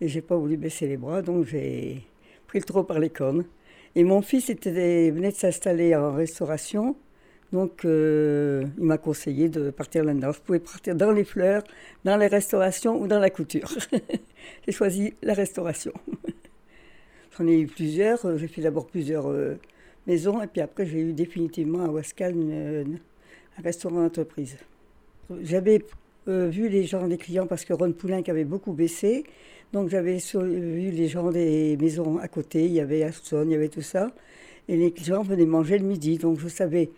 et 0.00 0.06
j'ai 0.06 0.22
pas 0.22 0.36
voulu 0.36 0.56
baisser 0.56 0.86
les 0.86 0.96
bras, 0.96 1.22
donc 1.22 1.44
j'ai 1.44 2.04
pris 2.46 2.60
le 2.60 2.64
trou 2.64 2.84
par 2.84 3.00
les 3.00 3.10
cornes. 3.10 3.46
Et 3.96 4.04
mon 4.04 4.22
fils 4.22 4.48
était, 4.48 5.10
venait 5.10 5.32
de 5.32 5.36
s'installer 5.36 5.96
en 5.96 6.12
restauration, 6.14 6.94
donc 7.52 7.84
euh, 7.84 8.64
il 8.78 8.84
m'a 8.84 8.98
conseillé 8.98 9.48
de 9.48 9.70
partir 9.70 10.04
là-dedans. 10.04 10.32
Je 10.32 10.40
pouvais 10.40 10.58
partir 10.58 10.94
dans 10.94 11.12
les 11.12 11.24
fleurs, 11.24 11.62
dans 12.04 12.16
les 12.16 12.26
restaurations 12.26 13.00
ou 13.00 13.06
dans 13.06 13.18
la 13.18 13.30
couture. 13.30 13.68
j'ai 14.66 14.72
choisi 14.72 15.14
la 15.22 15.34
restauration. 15.34 15.92
J'en 17.38 17.46
ai 17.46 17.60
eu 17.60 17.66
plusieurs. 17.66 18.38
J'ai 18.38 18.48
fait 18.48 18.62
d'abord 18.62 18.86
plusieurs 18.86 19.28
euh, 19.30 19.58
maisons, 20.06 20.42
et 20.42 20.46
puis 20.46 20.62
après 20.62 20.86
j'ai 20.86 21.00
eu 21.00 21.12
définitivement 21.12 21.84
à 21.84 21.88
Wascal 21.88 22.34
un 22.34 23.62
restaurant 23.62 24.02
d'entreprise. 24.02 24.56
J'avais 25.42 25.84
euh, 26.28 26.48
vu 26.48 26.68
les 26.68 26.84
gens 26.84 27.06
des 27.06 27.18
clients 27.18 27.46
parce 27.46 27.64
que 27.64 27.74
Ron 27.74 27.92
Poulain 27.92 28.22
avait 28.26 28.44
beaucoup 28.44 28.72
baissé. 28.72 29.24
Donc 29.72 29.88
j'avais 29.88 30.18
vu 30.18 30.90
les 30.90 31.08
gens 31.08 31.30
des 31.30 31.76
maisons 31.78 32.18
à 32.18 32.28
côté, 32.28 32.64
il 32.64 32.72
y 32.72 32.80
avait 32.80 33.02
Aston, 33.02 33.44
il 33.44 33.52
y 33.52 33.54
avait 33.54 33.68
tout 33.68 33.82
ça. 33.82 34.10
Et 34.68 34.76
les 34.76 34.92
clients 34.92 35.22
venaient 35.22 35.46
manger 35.46 35.78
le 35.78 35.84
midi. 35.84 36.18
Donc 36.18 36.38
je 36.38 36.48
savais 36.48 36.90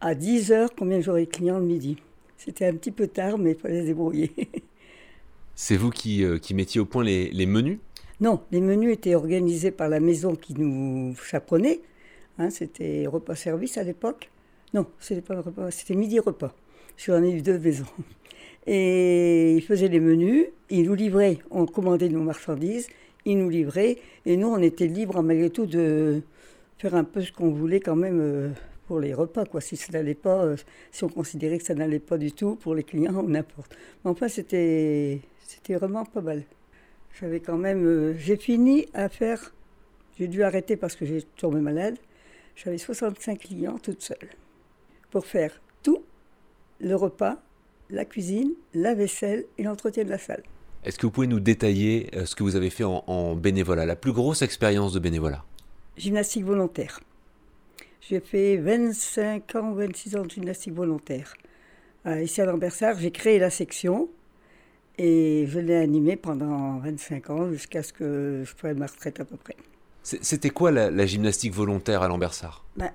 à 0.00 0.14
10 0.14 0.52
heures 0.52 0.70
combien 0.76 1.00
j'aurais 1.00 1.26
de 1.26 1.30
clients 1.30 1.58
le 1.58 1.64
midi? 1.64 1.96
C'était 2.36 2.66
un 2.66 2.74
petit 2.74 2.92
peu 2.92 3.08
tard, 3.08 3.38
mais 3.38 3.52
il 3.52 3.58
fallait 3.58 3.82
se 3.82 3.86
débrouiller. 3.86 4.32
C'est 5.54 5.76
vous 5.76 5.90
qui, 5.90 6.24
euh, 6.24 6.38
qui, 6.38 6.54
mettiez 6.54 6.80
au 6.80 6.84
point 6.84 7.02
les, 7.02 7.30
les, 7.30 7.46
menus? 7.46 7.78
Non, 8.20 8.40
les 8.52 8.60
menus 8.60 8.92
étaient 8.92 9.16
organisés 9.16 9.72
par 9.72 9.88
la 9.88 9.98
maison 9.98 10.36
qui 10.36 10.54
nous 10.54 11.16
chaperonnait. 11.16 11.80
Hein, 12.38 12.50
C'était 12.50 13.06
repas-service 13.08 13.76
à 13.76 13.82
l'époque. 13.82 14.30
Non, 14.74 14.86
c'était 15.00 15.22
pas 15.22 15.40
repas, 15.40 15.70
c'était 15.70 15.94
midi 15.94 16.20
repas. 16.20 16.54
J'en 16.98 17.22
ai 17.22 17.30
eu 17.30 17.42
deux 17.42 17.58
maisons. 17.58 17.86
Et 18.66 19.54
ils 19.54 19.62
faisaient 19.62 19.88
les 19.88 20.00
menus, 20.00 20.46
ils 20.68 20.84
nous 20.84 20.94
livraient, 20.94 21.38
on 21.50 21.64
commandait 21.64 22.10
nos 22.10 22.20
marchandises, 22.20 22.86
ils 23.24 23.38
nous 23.38 23.48
livraient, 23.48 23.96
et 24.26 24.36
nous 24.36 24.48
on 24.48 24.58
était 24.58 24.86
libres 24.86 25.22
malgré 25.22 25.48
tout 25.48 25.64
de 25.64 26.20
faire 26.76 26.94
un 26.94 27.04
peu 27.04 27.22
ce 27.22 27.32
qu'on 27.32 27.48
voulait 27.48 27.80
quand 27.80 27.96
même 27.96 28.20
euh, 28.20 28.50
pour 28.88 28.98
les 28.98 29.12
repas, 29.12 29.44
quoi. 29.44 29.60
Si 29.60 29.76
ça 29.76 29.92
n'allait 29.92 30.14
pas, 30.14 30.44
euh, 30.44 30.56
si 30.90 31.04
on 31.04 31.10
considérait 31.10 31.58
que 31.58 31.64
ça 31.64 31.74
n'allait 31.74 31.98
pas 32.00 32.16
du 32.16 32.32
tout 32.32 32.56
pour 32.56 32.74
les 32.74 32.82
clients 32.82 33.14
ou 33.16 33.28
n'importe. 33.28 33.76
Mais 34.02 34.10
enfin, 34.10 34.28
c'était, 34.28 35.20
c'était 35.46 35.74
vraiment 35.74 36.06
pas 36.06 36.22
mal. 36.22 36.42
J'avais 37.20 37.40
quand 37.40 37.58
même, 37.58 37.84
euh, 37.84 38.14
j'ai 38.16 38.36
fini 38.36 38.86
à 38.94 39.10
faire, 39.10 39.52
j'ai 40.18 40.26
dû 40.26 40.42
arrêter 40.42 40.76
parce 40.76 40.96
que 40.96 41.04
j'ai 41.04 41.22
tombé 41.36 41.60
malade. 41.60 41.98
J'avais 42.56 42.78
65 42.78 43.38
clients 43.38 43.78
toute 43.78 44.02
seule 44.02 44.30
pour 45.10 45.26
faire 45.26 45.60
tout, 45.82 46.02
le 46.80 46.94
repas, 46.94 47.36
la 47.90 48.06
cuisine, 48.06 48.52
la 48.74 48.94
vaisselle 48.94 49.44
et 49.58 49.64
l'entretien 49.64 50.04
de 50.04 50.10
la 50.10 50.18
salle. 50.18 50.42
Est-ce 50.82 50.98
que 50.98 51.06
vous 51.06 51.12
pouvez 51.12 51.26
nous 51.26 51.40
détailler 51.40 52.08
euh, 52.14 52.24
ce 52.24 52.34
que 52.34 52.42
vous 52.42 52.56
avez 52.56 52.70
fait 52.70 52.84
en, 52.84 53.34
bénévolat, 53.34 53.84
la 53.84 53.96
plus 53.96 54.12
grosse 54.12 54.40
expérience 54.40 54.94
de 54.94 54.98
bénévolat? 54.98 55.44
Gymnastique 55.98 56.44
volontaire. 56.44 57.00
J'ai 58.00 58.20
fait 58.20 58.56
25 58.56 59.54
ans, 59.56 59.72
26 59.72 60.16
ans 60.16 60.22
de 60.22 60.30
gymnastique 60.30 60.74
volontaire. 60.74 61.34
Euh, 62.06 62.22
ici 62.22 62.40
à 62.40 62.46
Lambersart, 62.46 62.98
j'ai 62.98 63.10
créé 63.10 63.38
la 63.38 63.50
section 63.50 64.08
et 64.96 65.46
je 65.46 65.58
l'ai 65.58 65.76
animée 65.76 66.16
pendant 66.16 66.78
25 66.78 67.30
ans 67.30 67.50
jusqu'à 67.50 67.82
ce 67.82 67.92
que 67.92 68.42
je 68.44 68.54
prenne 68.54 68.78
ma 68.78 68.86
retraite 68.86 69.20
à 69.20 69.24
peu 69.24 69.36
près. 69.36 69.56
C'était 70.02 70.50
quoi 70.50 70.70
la, 70.70 71.06
gymnastique 71.06 71.52
volontaire 71.52 72.02
à 72.02 72.08
Lambersart 72.08 72.64
ben, 72.76 72.90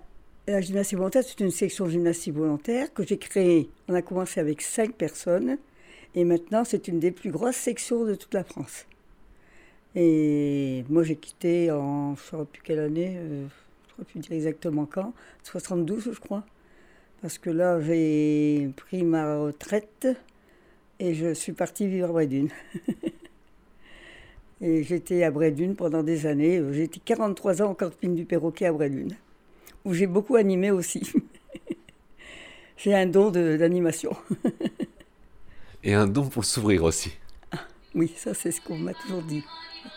la 0.47 0.61
gymnastique 0.61 0.97
volontaire, 0.97 1.23
c'est 1.23 1.39
une 1.39 1.51
section 1.51 1.87
gymnastique 1.87 2.33
volontaire 2.33 2.93
que 2.93 3.05
j'ai 3.05 3.17
créée. 3.17 3.69
On 3.87 3.93
a 3.93 4.01
commencé 4.01 4.39
avec 4.39 4.61
cinq 4.61 4.93
personnes 4.93 5.57
et 6.15 6.25
maintenant 6.25 6.63
c'est 6.65 6.87
une 6.87 6.99
des 6.99 7.11
plus 7.11 7.29
grosses 7.29 7.55
sections 7.55 8.03
de 8.03 8.15
toute 8.15 8.33
la 8.33 8.43
France. 8.43 8.85
Et 9.95 10.83
moi 10.89 11.03
j'ai 11.03 11.15
quitté 11.15 11.71
en, 11.71 12.15
je 12.15 12.35
ne 12.35 12.41
sais 12.41 12.47
plus 12.51 12.61
quelle 12.63 12.79
année, 12.79 13.15
euh, 13.17 13.45
je 13.97 14.01
ne 14.01 14.05
sais 14.05 14.11
plus 14.11 14.19
dire 14.19 14.33
exactement 14.33 14.85
quand, 14.85 15.13
72 15.43 16.11
je 16.13 16.19
crois. 16.19 16.43
Parce 17.21 17.37
que 17.37 17.49
là 17.49 17.79
j'ai 17.81 18.69
pris 18.75 19.03
ma 19.03 19.37
retraite 19.37 20.07
et 20.99 21.13
je 21.13 21.33
suis 21.33 21.53
partie 21.53 21.87
vivre 21.87 22.09
à 22.09 22.11
Brédune. 22.11 22.49
et 24.61 24.83
j'étais 24.83 25.23
à 25.23 25.31
Brédune 25.31 25.75
pendant 25.75 26.03
des 26.03 26.25
années. 26.25 26.61
J'ai 26.71 26.83
été 26.83 26.99
43 27.03 27.61
ans 27.61 27.71
au 27.71 27.73
camping 27.73 28.15
du 28.15 28.25
Perroquet 28.25 28.65
à 28.65 28.73
Brédune 28.73 29.15
où 29.85 29.93
j'ai 29.93 30.07
beaucoup 30.07 30.35
animé 30.35 30.71
aussi. 30.71 31.11
j'ai 32.77 32.95
un 32.95 33.05
don 33.05 33.31
d'animation. 33.31 34.15
Et 35.83 35.93
un 35.93 36.07
don 36.07 36.29
pour 36.29 36.45
s'ouvrir 36.45 36.83
aussi. 36.83 37.11
Ah, 37.51 37.59
oui, 37.93 38.13
ça 38.15 38.33
c'est 38.33 38.51
ce 38.51 38.61
qu'on 38.61 38.77
m'a 38.77 38.93
toujours 38.93 39.21
dit. 39.23 39.43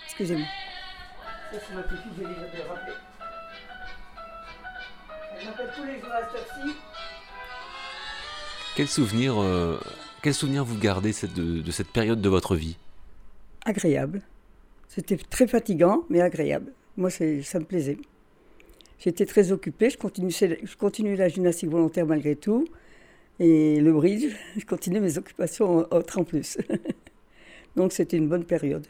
Excusez-moi. 0.06 0.46
Ça 1.52 1.58
c'est 1.68 1.74
ma 1.74 1.82
petite 1.82 2.02
rappeler. 2.68 3.05
Elle 5.46 5.52
m'appelle 5.52 5.70
tous 5.76 5.84
les 5.84 6.00
jours 6.00 6.10
à 6.12 6.22
cette 6.32 6.74
Quel 8.74 8.88
souvenir, 8.88 9.40
euh, 9.40 9.78
quel 10.22 10.34
souvenir 10.34 10.64
vous 10.64 10.76
gardez 10.76 11.12
cette, 11.12 11.34
de, 11.34 11.60
de 11.60 11.70
cette 11.70 11.88
période 11.88 12.20
de 12.20 12.28
votre 12.28 12.56
vie? 12.56 12.76
Agréable. 13.64 14.22
C'était 14.88 15.16
très 15.16 15.46
fatigant, 15.46 16.04
mais 16.10 16.20
agréable. 16.20 16.72
Moi, 16.96 17.10
ça 17.10 17.24
me 17.24 17.64
plaisait. 17.64 17.98
J'étais 18.98 19.26
très 19.26 19.52
occupée, 19.52 19.90
je 19.90 19.98
continuais, 19.98 20.30
je 20.32 20.76
continuais 20.76 21.14
la 21.14 21.28
gymnastique 21.28 21.70
volontaire 21.70 22.06
malgré 22.06 22.34
tout. 22.34 22.66
Et 23.38 23.78
le 23.80 23.92
bridge, 23.92 24.34
je 24.56 24.64
continuais 24.64 25.00
mes 25.00 25.16
occupations 25.16 25.86
autres 25.92 26.18
en 26.18 26.24
plus. 26.24 26.58
Donc 27.76 27.92
c'était 27.92 28.16
une 28.16 28.28
bonne 28.28 28.44
période. 28.44 28.86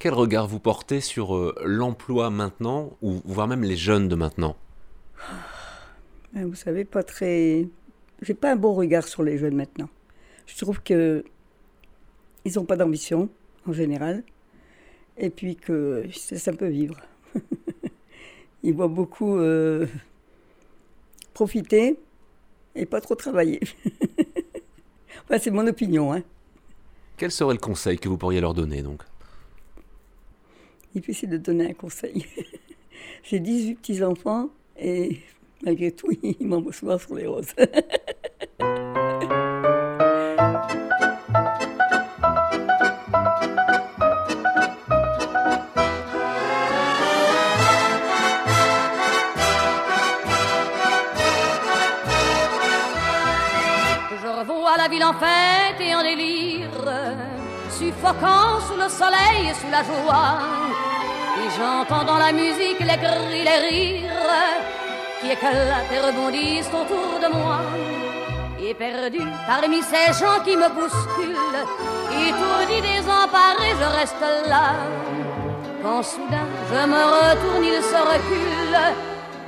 Quel 0.00 0.14
regard 0.14 0.48
vous 0.48 0.58
portez 0.58 1.00
sur 1.00 1.36
euh, 1.36 1.54
l'emploi 1.64 2.30
maintenant, 2.30 2.96
ou 3.02 3.20
voire 3.24 3.46
même 3.46 3.62
les 3.62 3.76
jeunes 3.76 4.08
de 4.08 4.16
maintenant? 4.16 4.56
Vous 6.34 6.54
savez, 6.54 6.84
pas 6.84 7.02
très. 7.02 7.68
J'ai 8.22 8.34
pas 8.34 8.52
un 8.52 8.56
bon 8.56 8.74
regard 8.74 9.06
sur 9.06 9.22
les 9.22 9.38
jeunes 9.38 9.54
maintenant. 9.54 9.88
Je 10.46 10.56
trouve 10.56 10.82
que 10.82 11.24
ils 12.44 12.54
n'ont 12.54 12.64
pas 12.64 12.76
d'ambition 12.76 13.28
en 13.66 13.72
général, 13.72 14.22
et 15.16 15.30
puis 15.30 15.56
que 15.56 16.04
ça 16.12 16.52
peut 16.52 16.68
vivre. 16.68 17.00
il 18.62 18.74
voit 18.74 18.88
beaucoup 18.88 19.36
euh, 19.38 19.86
profiter 21.32 21.98
et 22.74 22.86
pas 22.86 23.00
trop 23.00 23.14
travailler. 23.14 23.60
enfin, 25.24 25.38
c'est 25.38 25.50
mon 25.50 25.66
opinion. 25.66 26.12
Hein. 26.12 26.22
Quel 27.16 27.30
serait 27.30 27.54
le 27.54 27.60
conseil 27.60 27.98
que 27.98 28.08
vous 28.08 28.18
pourriez 28.18 28.40
leur 28.40 28.54
donner 28.54 28.82
donc? 28.82 29.02
Difficile 30.94 31.30
de 31.30 31.38
donner 31.38 31.70
un 31.70 31.74
conseil. 31.74 32.26
J'ai 33.22 33.40
18 33.40 33.76
petits-enfants 33.76 34.50
et 34.78 35.18
malgré 35.64 35.92
tout, 35.92 36.10
ils 36.22 36.46
m'envoient 36.46 36.72
souvent 36.72 36.98
sur 36.98 37.14
les 37.14 37.26
roses. 37.26 37.54
ville 54.88 55.04
en 55.04 55.14
fête 55.14 55.80
et 55.80 55.94
en 55.94 56.02
délire, 56.02 56.68
suffoquant 57.70 58.60
sous 58.66 58.76
le 58.76 58.88
soleil 58.88 59.50
et 59.50 59.54
sous 59.54 59.70
la 59.70 59.82
joie. 59.82 60.38
Et 61.38 61.48
j'entends 61.56 62.04
dans 62.04 62.18
la 62.18 62.32
musique 62.32 62.80
les 62.80 62.98
cris, 63.02 63.44
les 63.44 63.68
rires 63.68 64.13
qui 65.24 65.30
éclatent 65.32 65.92
et 65.92 66.00
rebondissent 66.00 66.68
autour 66.68 67.18
de 67.24 67.28
moi. 67.34 67.60
Et 68.60 68.74
perdu 68.74 69.20
parmi 69.46 69.82
ces 69.82 70.12
gens 70.20 70.38
qui 70.44 70.56
me 70.56 70.68
bousculent, 70.68 71.64
étourdi, 72.28 72.80
désemparé, 72.80 73.68
je 73.80 73.88
reste 73.98 74.26
là. 74.48 74.66
Quand 75.82 76.02
soudain 76.02 76.48
je 76.70 76.86
me 76.86 77.02
retourne, 77.14 77.64
il 77.64 77.82
se 77.82 78.00
recule, 78.12 78.78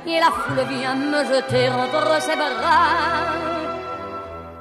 et 0.05 0.19
la 0.19 0.31
foule 0.31 0.63
vient 0.73 0.95
me 0.95 1.21
jeter 1.25 1.69
entre 1.69 2.21
ses 2.21 2.35
bras 2.35 3.47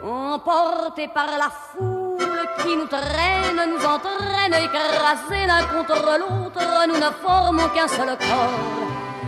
emportés 0.02 1.08
par 1.08 1.30
la 1.42 1.50
foule 1.50 2.42
qui 2.62 2.76
nous 2.76 2.86
traîne, 2.86 3.60
nous 3.70 3.84
entraîne, 3.84 4.54
écrasés 4.66 5.46
l'un 5.46 5.64
contre 5.74 6.18
l'autre, 6.20 6.66
nous 6.88 6.96
ne 6.96 7.10
formons 7.22 7.68
qu'un 7.74 7.88
seul 7.88 8.16
corps. 8.18 8.85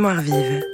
Mémoire 0.00 0.22
vive, 0.22 0.64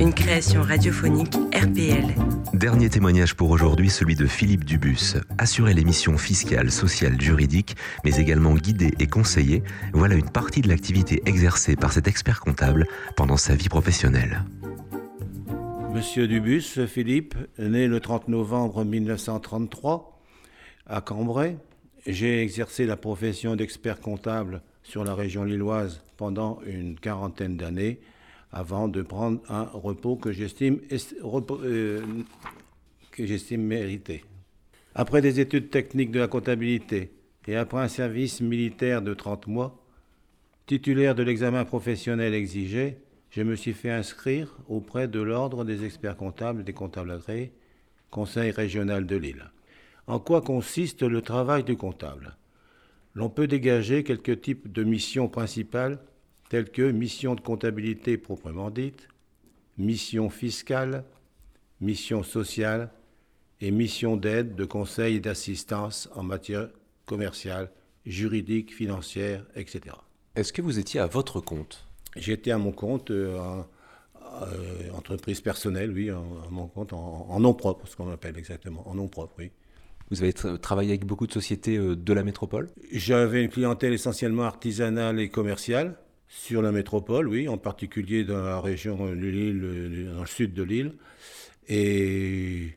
une 0.00 0.12
création 0.12 0.62
radiophonique 0.62 1.36
RPL. 1.54 2.12
Dernier 2.54 2.90
témoignage 2.90 3.36
pour 3.36 3.50
aujourd'hui, 3.50 3.88
celui 3.88 4.16
de 4.16 4.26
Philippe 4.26 4.64
Dubus. 4.64 5.14
Assurer 5.38 5.74
les 5.74 5.84
missions 5.84 6.18
fiscales, 6.18 6.72
sociales, 6.72 7.20
juridiques, 7.20 7.76
mais 8.04 8.16
également 8.16 8.52
guider 8.54 8.92
et 8.98 9.06
conseiller, 9.06 9.62
voilà 9.92 10.16
une 10.16 10.28
partie 10.28 10.60
de 10.60 10.68
l'activité 10.68 11.22
exercée 11.24 11.76
par 11.76 11.92
cet 11.92 12.08
expert 12.08 12.40
comptable 12.40 12.88
pendant 13.14 13.36
sa 13.36 13.54
vie 13.54 13.68
professionnelle. 13.68 14.42
Monsieur 15.92 16.26
Dubus, 16.26 16.84
Philippe, 16.88 17.36
né 17.60 17.86
le 17.86 18.00
30 18.00 18.26
novembre 18.26 18.84
1933 18.84 20.20
à 20.88 21.00
Cambrai. 21.00 21.58
J'ai 22.08 22.42
exercé 22.42 22.86
la 22.86 22.96
profession 22.96 23.54
d'expert 23.54 24.00
comptable 24.00 24.62
sur 24.82 25.04
la 25.04 25.14
région 25.14 25.44
lilloise 25.44 26.02
pendant 26.16 26.58
une 26.66 26.98
quarantaine 26.98 27.56
d'années 27.56 28.00
avant 28.54 28.86
de 28.86 29.02
prendre 29.02 29.40
un 29.50 29.64
repos 29.64 30.14
que 30.14 30.32
j'estime 30.32 30.78
euh, 30.92 32.00
que 33.10 33.26
j'estime 33.26 33.62
mérité. 33.62 34.24
Après 34.94 35.20
des 35.20 35.40
études 35.40 35.70
techniques 35.70 36.12
de 36.12 36.20
la 36.20 36.28
comptabilité 36.28 37.10
et 37.48 37.56
après 37.56 37.80
un 37.80 37.88
service 37.88 38.40
militaire 38.40 39.02
de 39.02 39.12
30 39.12 39.48
mois, 39.48 39.84
titulaire 40.66 41.16
de 41.16 41.24
l'examen 41.24 41.64
professionnel 41.64 42.32
exigé, 42.32 42.98
je 43.30 43.42
me 43.42 43.56
suis 43.56 43.72
fait 43.72 43.90
inscrire 43.90 44.56
auprès 44.68 45.08
de 45.08 45.20
l'Ordre 45.20 45.64
des 45.64 45.84
experts 45.84 46.16
comptables 46.16 46.60
et 46.60 46.64
des 46.64 46.72
comptables 46.72 47.10
agréés, 47.10 47.52
Conseil 48.10 48.52
régional 48.52 49.04
de 49.04 49.16
Lille. 49.16 49.50
En 50.06 50.20
quoi 50.20 50.40
consiste 50.40 51.02
le 51.02 51.20
travail 51.20 51.64
du 51.64 51.76
comptable? 51.76 52.36
L'on 53.14 53.28
peut 53.28 53.48
dégager 53.48 54.04
quelques 54.04 54.40
types 54.40 54.70
de 54.70 54.84
missions 54.84 55.28
principales 55.28 55.98
telles 56.48 56.70
que 56.70 56.90
mission 56.90 57.34
de 57.34 57.40
comptabilité 57.40 58.16
proprement 58.16 58.70
dite, 58.70 59.08
mission 59.78 60.30
fiscale, 60.30 61.04
mission 61.80 62.22
sociale 62.22 62.90
et 63.60 63.70
mission 63.70 64.16
d'aide, 64.16 64.54
de 64.54 64.64
conseil 64.64 65.16
et 65.16 65.20
d'assistance 65.20 66.08
en 66.14 66.22
matière 66.22 66.68
commerciale, 67.06 67.70
juridique, 68.06 68.74
financière, 68.74 69.44
etc. 69.56 69.96
Est-ce 70.36 70.52
que 70.52 70.62
vous 70.62 70.78
étiez 70.78 71.00
à 71.00 71.06
votre 71.06 71.40
compte? 71.40 71.86
J'étais 72.16 72.50
à 72.50 72.58
mon 72.58 72.72
compte, 72.72 73.10
euh, 73.10 73.62
euh, 74.42 74.90
entreprise 74.92 75.40
personnelle, 75.40 75.92
oui, 75.92 76.10
à 76.10 76.20
mon 76.50 76.66
compte, 76.66 76.92
en, 76.92 77.40
nom 77.40 77.54
propre, 77.54 77.86
ce 77.86 77.96
qu'on 77.96 78.10
appelle 78.10 78.36
exactement, 78.38 78.88
en 78.88 78.94
nom 78.94 79.08
propre, 79.08 79.34
oui. 79.38 79.50
Vous 80.10 80.22
avez 80.22 80.32
travaillé 80.32 80.90
avec 80.90 81.06
beaucoup 81.06 81.26
de 81.26 81.32
sociétés 81.32 81.76
euh, 81.76 81.96
de 81.96 82.12
la 82.12 82.22
métropole? 82.22 82.68
J'avais 82.92 83.42
une 83.42 83.48
clientèle 83.48 83.92
essentiellement 83.92 84.42
artisanale 84.42 85.18
et 85.18 85.28
commerciale. 85.28 85.96
Sur 86.28 86.62
la 86.62 86.72
métropole, 86.72 87.28
oui, 87.28 87.48
en 87.48 87.58
particulier 87.58 88.24
dans 88.24 88.42
la 88.42 88.60
région 88.60 89.06
de 89.06 89.12
Lille, 89.12 90.10
dans 90.14 90.20
le 90.20 90.26
sud 90.26 90.52
de 90.52 90.62
l'île. 90.62 90.94
Et 91.68 92.76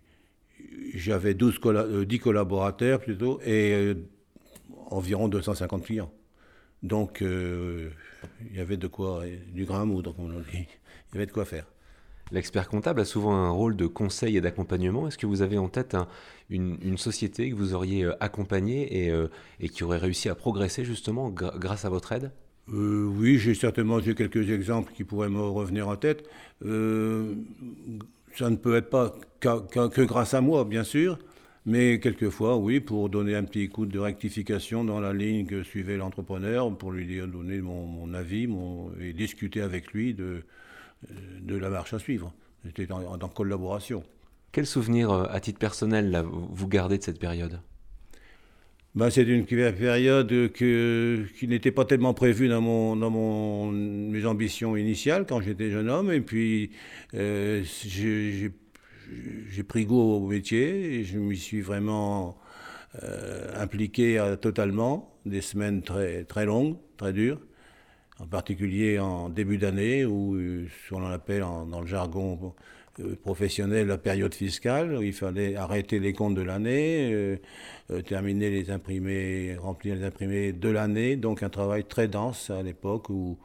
j'avais 0.93 1.33
12 1.33 1.60
10 2.05 2.19
collaborateurs 2.19 2.99
plutôt 2.99 3.39
et 3.45 3.93
environ 4.89 5.27
250 5.27 5.83
clients. 5.83 6.12
Donc, 6.83 7.21
euh, 7.21 7.89
il 8.49 8.57
y 8.57 8.60
avait 8.60 8.77
de 8.77 8.88
quoi, 8.88 9.23
du 9.51 9.65
grain 9.65 9.81
à 9.81 9.86
moudre, 9.86 10.13
comme 10.13 10.25
on 10.25 10.39
dit. 10.39 10.67
Il 11.12 11.15
y 11.15 11.17
avait 11.17 11.25
de 11.25 11.31
quoi 11.31 11.45
faire. 11.45 11.65
L'expert 12.31 12.67
comptable 12.67 12.99
a 12.99 13.05
souvent 13.05 13.36
un 13.36 13.49
rôle 13.49 13.75
de 13.75 13.88
conseil 13.88 14.36
et 14.36 14.41
d'accompagnement. 14.41 15.07
Est-ce 15.07 15.17
que 15.17 15.25
vous 15.25 15.41
avez 15.41 15.57
en 15.57 15.69
tête 15.69 15.95
une, 16.49 16.97
société 16.97 17.49
que 17.49 17.55
vous 17.55 17.73
auriez 17.73 18.03
euh, 18.03 18.21
accompagnée 18.21 19.10
euh, 19.12 19.29
et, 19.60 19.69
qui 19.69 19.83
aurait 19.83 19.97
réussi 19.97 20.27
à 20.27 20.36
progresser 20.36 20.83
justement 20.83 21.29
grâce 21.29 21.86
à 21.86 21.89
votre 21.89 22.12
aide? 22.12 22.31
Oui, 22.69 23.38
j'ai 23.38 23.53
certainement 23.53 23.99
quelques 24.01 24.49
exemples 24.49 24.91
qui 24.93 25.03
pourraient 25.03 25.30
me 25.30 25.41
revenir 25.41 25.88
en 25.88 25.95
tête. 25.95 26.27
ça 26.62 26.67
ne 26.67 28.56
peut 28.56 28.75
être 28.75 28.89
pas 28.89 29.15
que 29.39 30.01
grâce 30.01 30.34
à 30.34 30.41
moi, 30.41 30.65
bien 30.65 30.84
sûr. 30.84 31.17
Mais 31.67 31.99
quelquefois, 31.99 32.56
oui, 32.56 32.80
pour 32.80 33.10
donner 33.10 33.36
un 33.36 33.43
petit 33.43 33.67
coup 33.67 33.86
de 33.86 33.99
rectification 33.99 34.86
dans 34.86 35.01
la 35.01 35.12
ligne 35.12 35.45
que 35.45 35.63
suivait 35.63 35.97
l'entrepreneur, 35.97 36.73
pour 36.77 36.93
lui 36.93 37.06
donner 37.27 37.60
mon, 37.60 38.13
avis 38.13 38.47
et 39.01 39.12
discuter 39.12 39.60
avec 39.60 39.91
lui 39.91 40.13
de, 40.13 40.43
la 41.45 41.69
marche 41.69 41.93
à 41.93 41.99
suivre. 41.99 42.34
J'étais 42.63 42.89
en, 42.89 43.17
collaboration. 43.27 44.01
Quel 44.53 44.65
souvenir, 44.65 45.12
euh, 45.12 45.25
à 45.30 45.41
titre 45.41 45.60
personnel, 45.60 46.23
vous 46.25 46.67
gardez 46.69 46.97
de 46.97 47.03
cette 47.03 47.19
période? 47.19 47.60
Ben, 48.97 49.10
C'est 49.10 49.23
une 49.23 49.45
période 49.45 50.51
qui 50.53 51.47
n'était 51.47 51.71
pas 51.71 51.86
tellement 51.86 52.13
prévue 52.13 52.47
dans, 52.47 53.71
mes 53.71 54.25
ambitions 54.25 54.75
initiales 54.75 55.25
quand 55.27 55.41
j'étais 55.41 55.71
jeune 55.71 55.89
homme. 55.89 56.12
Et 56.12 56.21
puis, 56.21 56.71
euh, 57.13 57.63
j'ai 57.63 59.63
pris 59.63 59.86
goût 59.86 59.99
au 59.99 60.27
métier 60.27 60.95
et 60.95 61.03
je 61.03 61.17
m'y 61.17 61.38
suis 61.38 61.62
vraiment 61.62 62.38
euh, 63.03 63.62
impliqué 63.62 64.17
euh, 64.17 64.36
totalement. 64.36 65.13
Des 65.25 65.41
semaines 65.41 65.83
très, 65.83 66.23
très 66.23 66.45
longues, 66.45 66.77
très 66.95 67.13
dures, 67.13 67.39
en 68.19 68.27
particulier 68.27 68.97
en 68.97 69.29
début 69.29 69.57
d'année 69.57 70.03
euh, 70.03 70.67
ce 70.67 70.93
qu'on 70.93 71.05
appelle 71.05 71.41
dans 71.41 71.81
le 71.81 71.88
jargon 71.88 72.55
professionnel 73.21 73.88
la 73.88 73.97
période 73.97 74.33
fiscale, 74.33 74.95
où 74.95 75.01
il 75.01 75.13
fallait 75.13 75.55
arrêter 75.55 75.99
les 75.99 76.13
comptes 76.13 76.36
de 76.36 76.41
l'année, 76.41 77.39
terminer 78.05 78.49
les 78.49 78.71
imprimés, 78.71 79.55
remplir 79.55 79.95
les 79.95 80.03
imprimés 80.03 80.53
de 80.53 80.69
l'année. 80.69 81.15
Donc 81.15 81.43
un 81.43 81.49
travail 81.49 81.83
très 81.83 82.07
dense 82.07 82.49
à 82.49 82.63
l'époque 82.63 83.10
où 83.10 83.38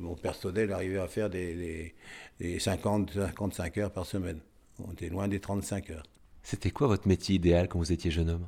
mon 0.00 0.14
personnel 0.14 0.72
arrivait 0.72 0.98
à 0.98 1.08
faire 1.08 1.30
des, 1.30 1.94
des 2.40 2.58
50, 2.58 3.12
55 3.12 3.78
heures 3.78 3.92
par 3.92 4.06
semaine. 4.06 4.40
On 4.86 4.92
était 4.92 5.08
loin 5.08 5.28
des 5.28 5.40
35 5.40 5.90
heures. 5.90 6.06
C'était 6.42 6.70
quoi 6.70 6.86
votre 6.86 7.06
métier 7.06 7.36
idéal 7.36 7.68
quand 7.68 7.78
vous 7.78 7.92
étiez 7.92 8.10
jeune 8.10 8.30
homme? 8.30 8.46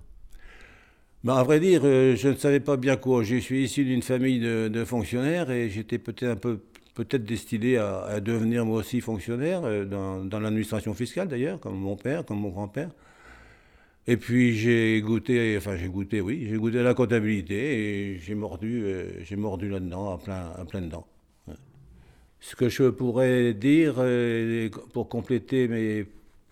Ben, 1.25 1.35
À 1.35 1.43
vrai 1.45 1.61
dire, 1.61 1.83
euh, 1.85 2.17
je 2.17 2.29
ne 2.29 2.35
savais 2.35 2.61
pas 2.61 2.77
bien 2.77 2.97
quoi. 2.97 3.23
Je 3.23 3.37
suis 3.37 3.65
issu 3.65 3.85
d'une 3.85 4.03
famille 4.03 4.41
de, 4.41 4.85
fonctionnaires 4.85 5.51
et 5.51 5.69
j'étais 5.69 5.99
peut-être 5.99 6.31
un 6.31 6.37
peu 6.37 6.61
peut-être 6.95 7.25
destiné 7.25 7.77
à, 7.79 8.21
devenir 8.21 8.65
moi 8.65 8.79
aussi 8.79 9.01
fonctionnaire, 9.01 9.63
euh, 9.65 9.85
dans, 9.85 10.41
l'administration 10.41 10.95
fiscale 10.95 11.29
d'ailleurs, 11.29 11.61
comme 11.61 11.77
mon 11.77 11.97
père, 11.97 12.25
comme 12.25 12.41
mon 12.41 12.51
grand-père. 12.51 12.91
Et 14.07 14.17
puis 14.17 14.55
j'ai 14.55 15.01
goûté, 15.01 15.57
enfin 15.57 15.77
j'ai 15.77 15.89
goûté, 15.89 16.21
oui, 16.21 16.47
j'ai 16.49 16.57
goûté 16.57 16.83
la 16.83 16.93
comptabilité 16.93 18.15
et 18.15 18.19
j'ai 18.19 18.35
mordu, 18.35 18.83
euh, 18.85 19.23
j'ai 19.23 19.37
mordu 19.37 19.69
là-dedans, 19.69 20.15
à 20.15 20.19
plein, 20.19 20.53
à 20.57 20.65
plein 20.65 20.81
dedans. 20.81 21.07
Ce 22.41 22.57
que 22.57 22.69
je 22.69 22.89
pourrais 22.89 23.55
dire, 23.55 23.95
euh, 23.99 24.69
pour 24.93 25.09
compléter 25.09 25.69
mes 25.69 26.05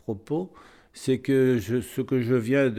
propos, 0.04 0.52
c'est 0.92 1.18
que 1.18 1.58
ce 1.58 2.00
que 2.00 2.20
je 2.20 2.36
viens 2.36 2.70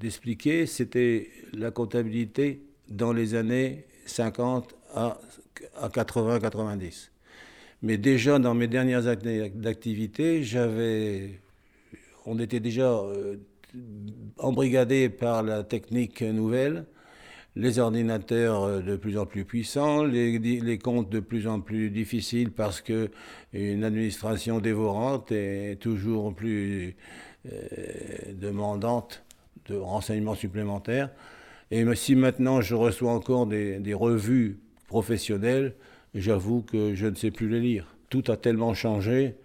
d'expliquer, 0.00 0.60
de, 0.60 0.66
c'était 0.66 1.28
la 1.52 1.72
comptabilité 1.72 2.62
dans 2.88 3.12
les 3.12 3.34
années 3.34 3.84
50 4.06 4.76
à, 4.94 5.18
à 5.76 5.88
80-90. 5.88 7.10
Mais 7.82 7.96
déjà 7.96 8.38
dans 8.38 8.54
mes 8.54 8.66
dernières 8.66 9.06
années 9.06 9.50
d'activité, 9.50 10.42
j'avais, 10.42 11.40
on 12.26 12.38
était 12.40 12.60
déjà 12.60 12.90
euh, 12.90 13.36
embrigadé 14.38 15.08
par 15.08 15.42
la 15.42 15.62
technique 15.62 16.22
nouvelle, 16.22 16.86
les 17.54 17.78
ordinateurs 17.78 18.64
euh, 18.64 18.80
de 18.80 18.96
plus 18.96 19.16
en 19.16 19.26
plus 19.26 19.44
puissants, 19.44 20.02
les, 20.02 20.78
comptes 20.78 21.08
de 21.08 21.20
plus 21.20 21.46
en 21.46 21.60
plus 21.60 21.90
difficiles 21.90 22.50
parce 22.50 22.80
que 22.80 23.10
une 23.52 23.84
administration 23.84 24.58
dévorante 24.58 25.30
est 25.30 25.80
toujours 25.80 26.34
plus 26.34 26.96
euh, 27.46 28.32
demandante 28.32 29.22
de 29.66 29.76
renseignements 29.76 30.34
supplémentaires. 30.34 31.10
Et 31.70 31.84
si 31.94 32.16
maintenant 32.16 32.60
je 32.60 32.74
reçois 32.74 33.12
encore 33.12 33.46
des 33.46 33.94
revues 33.94 34.58
professionnelles, 34.88 35.76
j'avoue 36.14 36.62
que 36.62 36.94
je 36.94 37.06
ne 37.06 37.14
sais 37.14 37.30
plus 37.30 37.48
les 37.48 37.60
lire. 37.60 37.94
Tout 38.10 38.24
a 38.28 38.36
tellement 38.36 38.74
changé. 38.74 39.36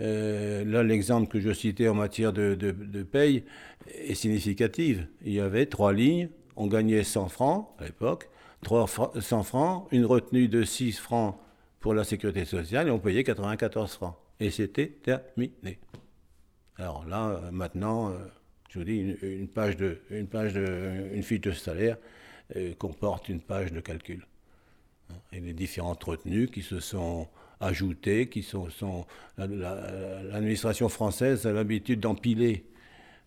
Euh, 0.00 0.64
là, 0.64 0.82
l'exemple 0.82 1.28
que 1.28 1.40
je 1.40 1.52
citais 1.52 1.88
en 1.88 1.94
matière 1.94 2.32
de, 2.32 2.54
de, 2.54 2.70
de 2.70 3.02
paye 3.02 3.44
est 3.94 4.14
significatif. 4.14 4.98
Il 5.24 5.32
y 5.32 5.40
avait 5.40 5.66
trois 5.66 5.92
lignes 5.92 6.28
on 6.60 6.66
gagnait 6.66 7.04
100 7.04 7.28
francs 7.28 7.70
à 7.78 7.84
l'époque, 7.84 8.28
100 8.68 9.42
francs, 9.44 9.88
une 9.92 10.04
retenue 10.04 10.46
de 10.46 10.62
6 10.62 10.98
francs 10.98 11.38
pour 11.80 11.94
la 11.94 12.04
sécurité 12.04 12.44
sociale 12.44 12.88
et 12.88 12.90
on 12.90 12.98
payait 12.98 13.24
94 13.24 13.92
francs. 13.92 14.14
Et 14.38 14.50
c'était 14.50 14.88
terminé. 14.88 15.78
Alors 16.76 17.06
là, 17.06 17.30
euh, 17.30 17.50
maintenant, 17.50 18.10
euh, 18.10 18.18
je 18.68 18.78
vous 18.78 18.84
dis, 18.84 19.16
une, 19.22 19.48
page 19.48 19.78
de, 19.78 20.00
une 20.10 20.26
page 20.26 20.52
de, 20.52 21.08
une 21.14 21.22
fiche 21.22 21.40
de 21.40 21.52
salaire 21.52 21.96
comporte 22.78 23.28
une 23.28 23.40
page 23.40 23.72
de 23.72 23.80
calcul. 23.80 24.26
Et 25.32 25.40
les 25.40 25.52
différentes 25.52 26.02
retenues 26.02 26.48
qui 26.48 26.62
se 26.62 26.80
sont 26.80 27.28
ajoutées, 27.60 28.28
qui 28.28 28.42
sont, 28.42 28.68
l'administration 29.38 30.88
française 30.88 31.46
a 31.46 31.52
l'habitude 31.52 32.00
d'empiler, 32.00 32.64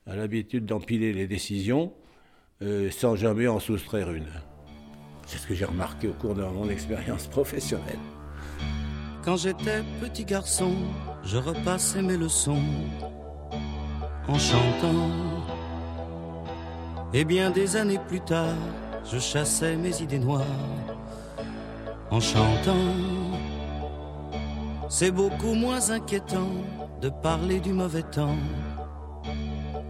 a 0.07 0.15
l'habitude 0.15 0.65
d'empiler 0.65 1.13
les 1.13 1.27
décisions 1.27 1.93
euh, 2.61 2.89
sans 2.91 3.15
jamais 3.15 3.47
en 3.47 3.59
soustraire 3.59 4.11
une. 4.11 4.31
C'est 5.25 5.37
ce 5.37 5.47
que 5.47 5.53
j'ai 5.53 5.65
remarqué 5.65 6.07
au 6.07 6.13
cours 6.13 6.35
de 6.35 6.43
mon 6.43 6.69
expérience 6.69 7.27
professionnelle. 7.27 7.99
Quand 9.23 9.37
j'étais 9.37 9.83
petit 10.01 10.25
garçon, 10.25 10.73
je 11.23 11.37
repassais 11.37 12.01
mes 12.01 12.17
leçons 12.17 12.61
en 14.27 14.37
chantant. 14.37 15.09
Et 17.13 17.23
bien 17.23 17.51
des 17.51 17.75
années 17.75 17.99
plus 18.07 18.21
tard, 18.21 18.55
je 19.11 19.19
chassais 19.19 19.75
mes 19.75 20.01
idées 20.01 20.19
noires 20.19 20.92
en 22.13 22.19
chantant. 22.19 22.93
C'est 24.87 25.09
beaucoup 25.09 25.55
moins 25.55 25.89
inquiétant 25.89 26.53
de 27.01 27.09
parler 27.09 27.59
du 27.59 27.73
mauvais 27.73 28.03
temps 28.03 28.37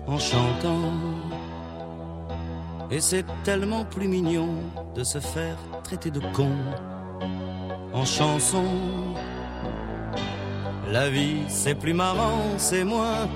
en 0.08 0.18
chantant. 0.18 0.94
Et 2.90 3.02
c'est 3.02 3.26
tellement 3.44 3.84
plus 3.84 4.08
mignon 4.08 4.52
de 4.96 5.04
se 5.04 5.20
faire 5.20 5.58
traiter 5.84 6.12
de 6.12 6.22
con 6.32 6.56
en 7.92 8.06
chanson. 8.06 8.70
La 10.94 11.10
vie 11.10 11.42
c'est 11.50 11.76
plus 11.76 11.94
marrant, 11.94 12.44
c'est 12.58 12.86
moins 12.86 13.28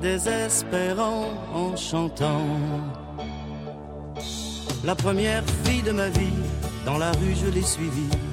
désespérant 0.00 1.24
en 1.52 1.74
chantant. 1.74 2.46
La 4.84 4.94
première 4.94 5.42
fille 5.64 5.82
de 5.82 5.90
ma 5.90 6.08
vie, 6.08 6.38
dans 6.86 6.98
la 6.98 7.10
rue 7.10 7.34
je 7.34 7.50
l'ai 7.50 7.62
suivie 7.62 8.27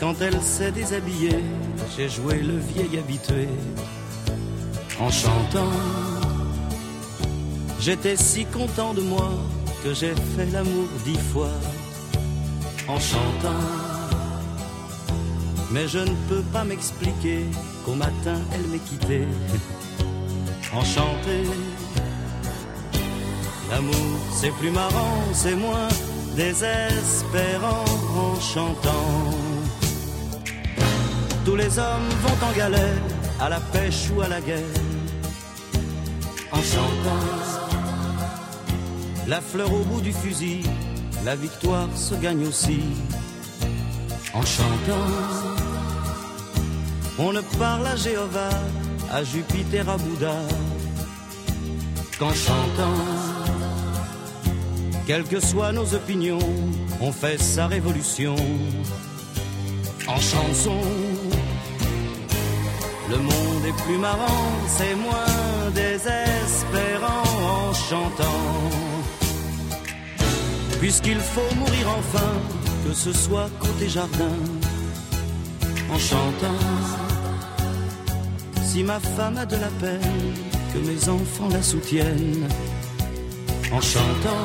Quand 0.00 0.14
elle 0.20 0.40
s'est 0.40 0.70
déshabillée, 0.70 1.42
j'ai 1.96 2.08
joué 2.08 2.36
le 2.36 2.56
vieil 2.56 2.98
habitué 2.98 3.48
en 5.00 5.10
chantant. 5.10 5.72
J'étais 7.80 8.16
si 8.16 8.44
content 8.44 8.94
de 8.94 9.00
moi 9.00 9.28
que 9.82 9.92
j'ai 9.94 10.14
fait 10.36 10.46
l'amour 10.52 10.86
dix 11.04 11.18
fois 11.32 11.50
en 12.86 13.00
chantant. 13.00 13.64
Mais 15.72 15.88
je 15.88 15.98
ne 15.98 16.14
peux 16.28 16.42
pas 16.52 16.62
m'expliquer 16.62 17.44
qu'au 17.84 17.94
matin 17.94 18.38
elle 18.54 18.66
m'ait 18.70 18.78
quitté 18.78 19.26
en 20.74 20.84
chanté. 20.84 21.42
L'amour 23.70 24.18
c'est 24.32 24.52
plus 24.52 24.70
marrant, 24.70 25.18
c'est 25.32 25.56
moins 25.56 25.88
désespérant 26.36 27.84
en 28.16 28.40
chantant. 28.40 29.47
Les 31.58 31.76
hommes 31.76 32.08
vont 32.22 32.46
en 32.46 32.52
galère, 32.52 33.02
à 33.40 33.48
la 33.48 33.58
pêche 33.58 34.10
ou 34.14 34.20
à 34.20 34.28
la 34.28 34.40
guerre, 34.40 34.78
en 36.52 36.62
chantant. 36.62 37.24
La 39.26 39.40
fleur 39.40 39.72
au 39.72 39.82
bout 39.82 40.00
du 40.00 40.12
fusil, 40.12 40.62
la 41.24 41.34
victoire 41.34 41.88
se 41.96 42.14
gagne 42.14 42.46
aussi 42.46 42.80
en 44.34 44.42
chantant. 44.42 45.08
On 47.18 47.32
ne 47.32 47.40
parle 47.58 47.88
à 47.88 47.96
Jéhovah, 47.96 48.60
à 49.10 49.24
Jupiter, 49.24 49.88
à 49.88 49.96
Bouddha 49.96 50.38
qu'en 52.20 52.34
chantant. 52.34 53.02
Quelles 55.08 55.24
que 55.24 55.40
soient 55.40 55.72
nos 55.72 55.92
opinions, 55.92 56.38
on 57.00 57.10
fait 57.10 57.40
sa 57.42 57.66
révolution 57.66 58.36
en 60.06 60.20
chanson. 60.20 61.07
Le 63.10 63.18
monde 63.18 63.64
est 63.66 63.82
plus 63.84 63.98
marrant, 63.98 64.44
c'est 64.66 64.94
moins 64.94 65.70
désespérant 65.74 67.22
en 67.70 67.72
chantant 67.72 68.68
puisqu'il 70.78 71.18
faut 71.18 71.54
mourir 71.56 71.88
enfin, 71.98 72.32
que 72.86 72.94
ce 72.94 73.12
soit 73.12 73.50
côté 73.58 73.88
jardin, 73.88 74.36
en 75.92 75.98
chantant. 75.98 76.62
Si 78.62 78.82
ma 78.84 79.00
femme 79.00 79.38
a 79.38 79.46
de 79.46 79.56
la 79.56 79.70
peine, 79.80 80.34
que 80.72 80.78
mes 80.78 81.08
enfants 81.08 81.48
la 81.50 81.62
soutiennent, 81.62 82.48
en 83.72 83.80
chantant. 83.80 84.44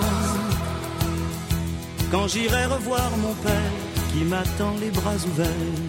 Quand 2.12 2.28
j'irai 2.28 2.66
revoir 2.66 3.10
mon 3.18 3.34
père, 3.36 3.74
qui 4.12 4.24
m'attend 4.24 4.74
les 4.80 4.92
bras 4.92 5.16
ouverts, 5.16 5.80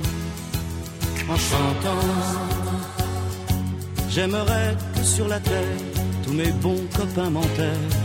en 1.29 1.37
chantant. 1.37 2.54
J'aimerais 4.15 4.77
que 4.95 5.03
sur 5.03 5.27
la 5.27 5.41
terre, 5.41 5.77
tous 6.23 6.35
mes 6.35 6.53
bons 6.53 6.87
copains 6.97 7.31
m'enterrent 7.31 7.97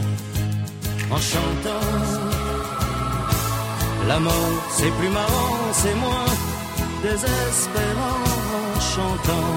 en 1.11 1.17
chantant. 1.17 1.87
La 4.07 4.19
mort, 4.19 4.63
c'est 4.71 4.89
plus 4.89 5.09
marrant, 5.09 5.71
c'est 5.71 5.93
moins 5.93 6.25
désespérant 7.03 8.23
en 8.57 8.79
chantant. 8.79 9.51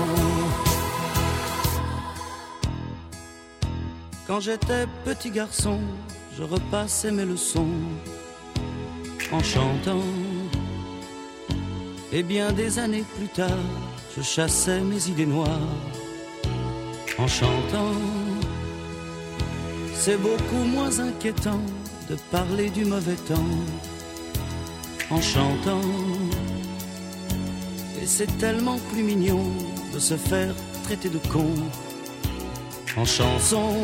Quand 4.27 4.41
j'étais 4.41 4.85
petit 5.07 5.31
garçon, 5.31 5.81
je 6.37 6.43
repassais 6.43 7.13
mes 7.13 7.25
leçons 7.25 7.79
en 9.33 9.43
chantant. 9.43 10.05
Et 12.13 12.23
bien 12.23 12.53
des 12.53 12.79
années 12.79 13.05
plus 13.17 13.29
tard, 13.29 13.65
je 14.15 14.21
chassais 14.21 14.83
mes 14.83 15.09
idées 15.09 15.25
noires 15.25 15.49
en 17.19 17.27
chantant. 17.27 17.95
C'est 19.95 20.17
beaucoup 20.17 20.65
moins 20.65 20.99
inquiétant 20.99 21.61
de 22.09 22.17
parler 22.31 22.71
du 22.71 22.85
mauvais 22.85 23.15
temps 23.15 23.55
en 25.11 25.21
chantant. 25.21 25.81
Et 28.01 28.07
c'est 28.07 28.39
tellement 28.39 28.79
plus 28.91 29.03
mignon 29.03 29.45
de 29.95 29.99
se 29.99 30.17
faire 30.17 30.55
traiter 30.85 31.09
de 31.09 31.19
con 31.33 31.55
en 32.97 33.05
chanson. 33.05 33.75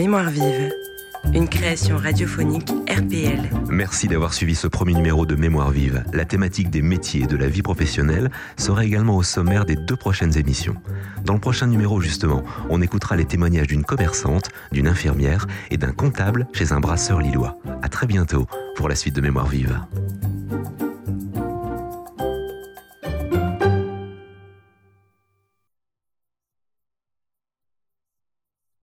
Mémoire 0.00 0.30
vive, 0.30 0.72
une 1.34 1.46
création 1.46 1.98
radiophonique 1.98 2.70
RPL. 2.88 3.50
Merci 3.68 4.08
d'avoir 4.08 4.32
suivi 4.32 4.54
ce 4.54 4.66
premier 4.66 4.94
numéro 4.94 5.26
de 5.26 5.34
Mémoire 5.34 5.70
vive. 5.70 6.04
La 6.14 6.24
thématique 6.24 6.70
des 6.70 6.80
métiers 6.80 7.24
et 7.24 7.26
de 7.26 7.36
la 7.36 7.48
vie 7.48 7.60
professionnelle 7.60 8.30
sera 8.56 8.86
également 8.86 9.18
au 9.18 9.22
sommaire 9.22 9.66
des 9.66 9.76
deux 9.76 9.96
prochaines 9.96 10.38
émissions. 10.38 10.76
Dans 11.26 11.34
le 11.34 11.38
prochain 11.38 11.66
numéro, 11.66 12.00
justement, 12.00 12.42
on 12.70 12.80
écoutera 12.80 13.14
les 13.14 13.26
témoignages 13.26 13.66
d'une 13.66 13.84
commerçante, 13.84 14.48
d'une 14.72 14.88
infirmière 14.88 15.46
et 15.70 15.76
d'un 15.76 15.92
comptable 15.92 16.46
chez 16.54 16.72
un 16.72 16.80
brasseur 16.80 17.20
lillois. 17.20 17.58
À 17.82 17.90
très 17.90 18.06
bientôt 18.06 18.46
pour 18.76 18.88
la 18.88 18.94
suite 18.94 19.14
de 19.14 19.20
Mémoire 19.20 19.48
vive. 19.48 19.80